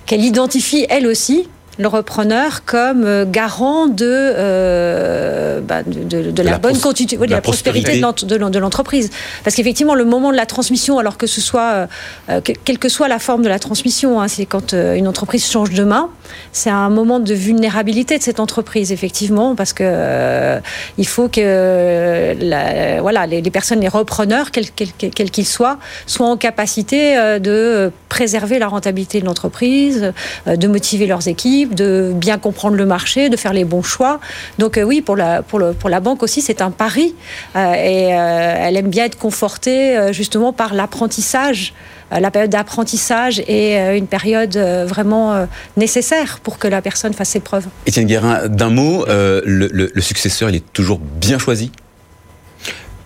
qu'elle 0.07 0.21
identifie 0.21 0.87
elle 0.89 1.07
aussi 1.07 1.49
le 1.79 1.89
repreneur 1.89 2.65
comme 2.65 3.05
euh, 3.05 3.25
garant 3.27 3.87
de, 3.87 4.07
euh, 4.07 5.61
bah, 5.61 5.83
de, 5.83 6.31
de, 6.31 6.43
la, 6.43 6.59
bonne 6.59 6.79
continuité, 6.79 7.17
de 7.17 7.25
la, 7.31 7.41
prospérité, 7.41 7.99
de 7.99 8.59
l'entreprise. 8.59 9.11
Parce 9.43 9.57
qu'effectivement, 9.57 9.95
le 9.95 10.05
moment 10.05 10.33
de 10.33 10.37
la 10.37 10.45
transmission, 10.45 10.99
alors 10.99 11.17
que 11.17 11.27
ce 11.27 11.41
soit, 11.41 11.89
euh, 12.29 12.41
quelle 12.43 12.79
que 12.79 12.89
soit 12.89 13.09
la 13.09 13.19
forme 13.19 13.43
de 13.43 13.49
la 13.49 13.59
transmission, 13.59 14.21
hein, 14.21 14.29
c'est 14.29 14.45
quand 14.45 14.75
une 14.75 15.09
entreprise 15.09 15.47
change 15.51 15.71
de 15.71 15.85
main, 15.85 16.11
c'est 16.53 16.71
un 16.71 16.91
moment 16.91 17.21
de 17.21 17.35
vulnérabilité 17.35 18.19
de 18.19 18.23
cette 18.23 18.41
entreprise, 18.41 18.93
effectivement, 18.93 19.55
parce 19.55 19.73
que 19.73 20.61
il 20.99 21.07
faut 21.07 21.29
que 21.29 22.35
la, 22.39 23.01
voilà, 23.01 23.27
les, 23.27 23.43
personnes, 23.51 23.81
les 23.81 23.89
repreneurs, 23.89 24.51
quels 24.51 25.31
qu'ils 25.31 25.47
soient, 25.47 25.79
soient 26.07 26.29
en 26.29 26.37
capacité 26.37 27.17
de 27.41 27.91
préserver 28.09 28.59
la 28.59 28.69
rentabilité 28.69 29.21
de 29.21 29.27
l'entreprise, 29.27 30.13
de 30.47 30.69
motiver 30.69 31.07
leurs 31.07 31.29
équipes 31.29 31.62
de 31.67 32.13
bien 32.15 32.39
comprendre 32.39 32.77
le 32.77 32.87
marché, 32.87 33.29
de 33.29 33.37
faire 33.37 33.53
les 33.53 33.65
bons 33.65 33.83
choix. 33.83 34.21
Donc 34.59 34.77
euh, 34.77 34.83
oui, 34.83 35.01
pour 35.01 35.17
la, 35.17 35.43
pour, 35.43 35.59
le, 35.59 35.73
pour 35.73 35.91
la 35.91 36.01
banque 36.01 36.23
aussi, 36.23 36.41
c'est 36.43 36.63
un 36.63 36.71
pari. 36.71 37.15
Euh, 37.57 37.73
et 37.75 38.15
euh, 38.15 38.57
elle 38.59 38.77
aime 38.77 38.89
bien 38.89 39.05
être 39.05 39.19
confortée 39.19 40.13
justement 40.13 40.53
par 40.53 40.75
l'apprentissage. 40.75 41.75
La 42.11 42.31
période 42.31 42.51
d'apprentissage 42.51 43.41
est 43.49 43.97
une 43.97 44.07
période 44.07 44.57
vraiment 44.57 45.47
nécessaire 45.77 46.41
pour 46.43 46.59
que 46.59 46.69
la 46.69 46.83
personne 46.83 47.15
fasse 47.15 47.31
ses 47.31 47.41
preuves. 47.41 47.67
Étienne 47.87 48.07
Guérin, 48.07 48.49
d'un 48.49 48.69
mot, 48.69 49.07
le, 49.07 49.41
le 49.69 50.01
successeur, 50.03 50.51
il 50.51 50.57
est 50.57 50.73
toujours 50.73 50.99
bien 50.99 51.39
choisi? 51.39 51.73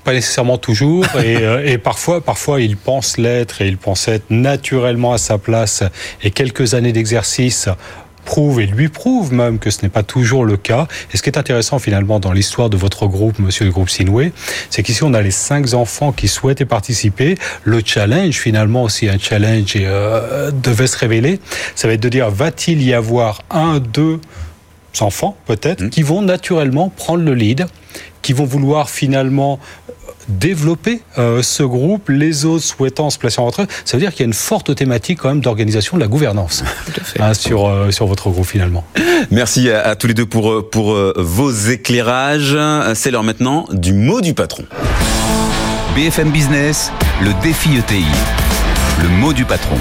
Pas 0.03 0.13
nécessairement 0.13 0.59
toujours, 0.59 1.05
et, 1.25 1.39
et, 1.65 1.79
parfois, 1.79 2.21
parfois 2.21 2.61
il 2.61 2.77
pense 2.77 3.19
l'être 3.19 3.61
et 3.61 3.67
il 3.67 3.77
pense 3.77 4.07
être 4.07 4.31
naturellement 4.31 5.13
à 5.13 5.19
sa 5.19 5.37
place. 5.37 5.83
Et 6.23 6.31
quelques 6.31 6.75
années 6.75 6.93
d'exercice 6.93 7.69
prouve 8.27 8.61
et 8.61 8.67
lui 8.67 8.89
prouve 8.89 9.33
même 9.33 9.59
que 9.59 9.71
ce 9.71 9.81
n'est 9.83 9.89
pas 9.89 10.03
toujours 10.03 10.45
le 10.45 10.59
cas. 10.59 10.87
Et 11.15 11.17
ce 11.17 11.23
qui 11.23 11.31
est 11.31 11.39
intéressant 11.39 11.79
finalement 11.79 12.21
dans 12.21 12.33
l'histoire 12.33 12.69
de 12.69 12.77
votre 12.77 13.07
groupe, 13.07 13.39
monsieur 13.39 13.65
le 13.65 13.71
groupe 13.71 13.89
Sinoué, 13.89 14.33
c'est 14.69 14.83
qu'ici 14.83 15.03
on 15.03 15.15
a 15.15 15.23
les 15.23 15.31
cinq 15.31 15.73
enfants 15.73 16.13
qui 16.13 16.29
souhaitaient 16.29 16.67
participer. 16.67 17.39
Le 17.65 17.81
challenge, 17.83 18.35
finalement 18.35 18.83
aussi 18.83 19.09
un 19.09 19.19
challenge 19.19 19.73
euh, 19.77 20.51
devait 20.51 20.89
se 20.89 20.99
révéler, 20.99 21.41
ça 21.75 21.89
va 21.89 21.95
être 21.95 22.03
de 22.03 22.11
dire 22.11 22.29
va-t-il 22.29 22.83
y 22.83 22.93
avoir 22.93 23.43
un, 23.51 23.79
deux 23.79 24.21
enfants 25.01 25.37
peut-être 25.47 25.85
mmh. 25.85 25.91
qui 25.91 26.03
vont 26.03 26.21
naturellement 26.21 26.91
prendre 26.91 27.23
le 27.23 27.35
lead, 27.35 27.67
qui 28.23 28.33
vont 28.33 28.45
vouloir 28.45 28.91
finalement 28.91 29.59
développer 30.29 31.01
euh, 31.19 31.43
ce 31.43 31.63
groupe, 31.63 32.09
les 32.09 32.45
autres 32.45 32.65
souhaitant 32.65 33.11
se 33.11 33.19
placer 33.19 33.41
en 33.41 33.47
retrait. 33.47 33.67
Ça 33.85 33.97
veut 33.97 34.01
dire 34.01 34.13
qu'il 34.13 34.21
y 34.21 34.25
a 34.25 34.27
une 34.27 34.33
forte 34.33 34.75
thématique 34.75 35.19
quand 35.21 35.29
même 35.29 35.41
d'organisation 35.41 35.97
de 35.97 36.03
la 36.03 36.09
gouvernance 36.09 36.65
hein, 37.21 37.35
sur, 37.35 37.67
euh, 37.67 37.91
sur 37.91 38.07
votre 38.07 38.31
groupe 38.31 38.47
finalement. 38.47 38.85
Merci 39.31 39.71
à, 39.71 39.97
tous 39.97 40.07
les 40.07 40.15
deux 40.15 40.27
pour, 40.27 40.51
euh, 40.51 40.69
pour 40.69 40.97
vos 41.17 41.51
éclairages. 41.51 42.57
C'est 42.95 43.11
l'heure 43.11 43.25
maintenant 43.25 43.67
du 43.73 43.93
mot 43.93 44.21
du 44.21 44.35
patron. 44.35 44.65
BFM 45.95 46.31
Business, 46.31 46.93
le 47.23 47.33
défi 47.43 47.77
ETI. 47.77 48.05
Le 49.03 49.09
mot 49.09 49.33
du 49.33 49.45
patron. 49.45 49.77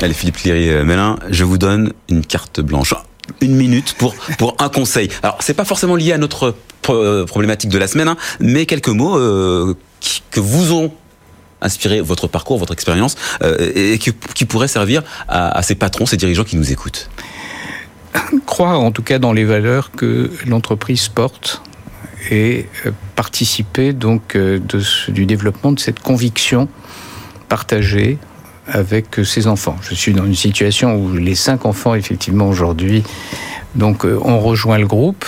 Allez 0.00 0.14
Philippe 0.14 0.36
Cléry-Mélin, 0.36 1.16
je 1.30 1.44
vous 1.44 1.58
donne 1.58 1.92
une 2.08 2.24
carte 2.24 2.60
blanche 2.60 2.94
une 3.40 3.54
minute 3.54 3.94
pour, 3.98 4.14
pour 4.38 4.56
un 4.58 4.68
conseil. 4.68 5.08
Alors, 5.22 5.38
c'est 5.40 5.54
pas 5.54 5.64
forcément 5.64 5.96
lié 5.96 6.12
à 6.12 6.18
notre 6.18 6.54
euh, 6.94 7.24
problématique 7.24 7.70
de 7.70 7.78
la 7.78 7.86
semaine, 7.86 8.08
hein, 8.08 8.16
mais 8.40 8.66
quelques 8.66 8.88
mots 8.88 9.18
euh, 9.18 9.74
que 10.30 10.40
vous 10.40 10.72
ont 10.72 10.92
inspiré 11.60 12.00
votre 12.00 12.28
parcours, 12.28 12.58
votre 12.58 12.72
expérience, 12.72 13.16
euh, 13.42 13.72
et 13.74 13.98
qui, 13.98 14.44
pourraient 14.44 14.68
servir 14.68 15.02
à, 15.28 15.60
ces 15.62 15.74
patrons, 15.74 16.06
ces 16.06 16.16
dirigeants 16.16 16.44
qui 16.44 16.56
nous 16.56 16.70
écoutent. 16.72 17.10
Croire 18.46 18.80
en 18.80 18.92
tout 18.92 19.02
cas 19.02 19.18
dans 19.18 19.32
les 19.32 19.44
valeurs 19.44 19.90
que 19.90 20.30
l'entreprise 20.46 21.08
porte 21.08 21.62
et 22.30 22.66
participer 23.16 23.92
donc 23.92 24.36
du 25.08 25.26
développement 25.26 25.72
de 25.72 25.80
cette 25.80 26.00
conviction 26.00 26.68
partagée 27.48 28.18
avec 28.66 29.20
ses 29.24 29.46
enfants. 29.46 29.76
Je 29.82 29.94
suis 29.94 30.12
dans 30.12 30.24
une 30.24 30.34
situation 30.34 30.96
où 30.96 31.16
les 31.16 31.34
cinq 31.34 31.64
enfants, 31.64 31.94
effectivement, 31.94 32.48
aujourd'hui, 32.48 33.02
donc, 33.74 34.04
ont 34.04 34.40
rejoint 34.40 34.78
le 34.78 34.86
groupe. 34.86 35.24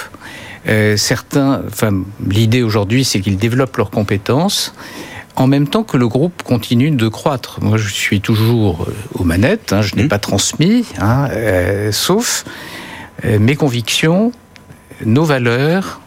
Certains, 0.97 1.63
enfin, 1.67 2.03
l'idée 2.27 2.63
aujourd'hui, 2.63 3.05
c'est 3.05 3.21
qu'ils 3.21 3.39
développent 3.39 3.77
leurs 3.77 3.91
compétences 3.91 4.75
en 5.37 5.47
même 5.47 5.69
temps 5.69 5.85
que 5.85 5.97
le 5.97 6.09
groupe 6.09 6.43
continue 6.43 6.91
de 6.91 7.09
croître. 7.09 7.61
Moi, 7.63 7.79
je 7.79 7.89
suis 7.89 8.21
toujours 8.21 8.87
aux 9.15 9.25
manettes, 9.25 9.73
hein, 9.73 9.81
je 9.81 9.97
n'ai 9.97 10.05
mmh. 10.05 10.09
pas 10.09 10.19
transmis, 10.19 10.85
hein, 10.99 11.29
sauf 11.93 12.45
mes 13.25 13.57
convictions, 13.57 14.33
nos 15.05 15.25
valeurs 15.25 16.01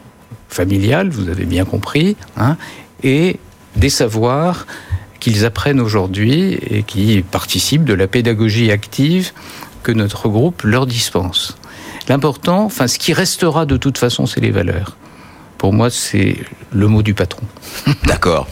familiales, 0.49 1.09
vous 1.09 1.29
avez 1.29 1.45
bien 1.45 1.65
compris, 1.65 2.15
hein, 2.37 2.57
et 3.01 3.39
des 3.75 3.89
savoirs 3.89 4.67
qu'ils 5.19 5.45
apprennent 5.45 5.79
aujourd'hui 5.79 6.59
et 6.69 6.83
qui 6.83 7.23
participent 7.23 7.85
de 7.85 7.93
la 7.93 8.07
pédagogie 8.07 8.71
active 8.71 9.31
que 9.81 9.91
notre 9.91 10.29
groupe 10.29 10.63
leur 10.63 10.85
dispense. 10.85 11.57
L'important, 12.09 12.65
enfin 12.65 12.87
ce 12.87 12.99
qui 12.99 13.13
restera 13.13 13.65
de 13.65 13.77
toute 13.77 13.97
façon, 13.97 14.25
c'est 14.25 14.41
les 14.41 14.51
valeurs. 14.51 14.97
Pour 15.57 15.73
moi, 15.73 15.89
c'est 15.89 16.37
le 16.71 16.87
mot 16.87 17.01
du 17.03 17.13
patron. 17.13 17.43
D'accord. 18.05 18.47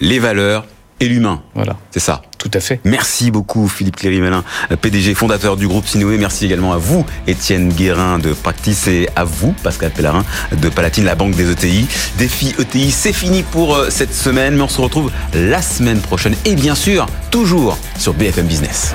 Les 0.00 0.18
valeurs, 0.18 0.64
et 1.00 1.08
l'humain. 1.08 1.42
Voilà. 1.54 1.76
C'est 1.90 2.00
ça. 2.00 2.22
Tout 2.38 2.50
à 2.52 2.60
fait. 2.60 2.80
Merci 2.84 3.30
beaucoup 3.30 3.68
Philippe 3.68 3.96
Cléry-Melin, 3.96 4.44
PDG 4.80 5.14
fondateur 5.14 5.56
du 5.56 5.66
groupe 5.66 5.86
Sinoué. 5.86 6.18
Merci 6.18 6.44
également 6.44 6.72
à 6.74 6.76
vous 6.76 7.06
Étienne 7.26 7.70
Guérin 7.70 8.18
de 8.18 8.32
Practice 8.34 8.86
et 8.86 9.08
à 9.16 9.24
vous 9.24 9.54
Pascal 9.62 9.90
Pellarin 9.90 10.24
de 10.52 10.68
Palatine, 10.68 11.04
la 11.04 11.14
banque 11.14 11.34
des 11.34 11.50
ETI. 11.50 11.86
Défi 12.18 12.54
ETI, 12.58 12.90
c'est 12.90 13.14
fini 13.14 13.42
pour 13.42 13.74
euh, 13.74 13.88
cette 13.88 14.14
semaine, 14.14 14.56
mais 14.56 14.62
on 14.62 14.68
se 14.68 14.80
retrouve 14.80 15.10
la 15.32 15.62
semaine 15.62 16.00
prochaine 16.00 16.34
et 16.44 16.54
bien 16.54 16.74
sûr 16.74 17.06
toujours 17.30 17.78
sur 17.98 18.12
BFM 18.12 18.46
Business. 18.46 18.94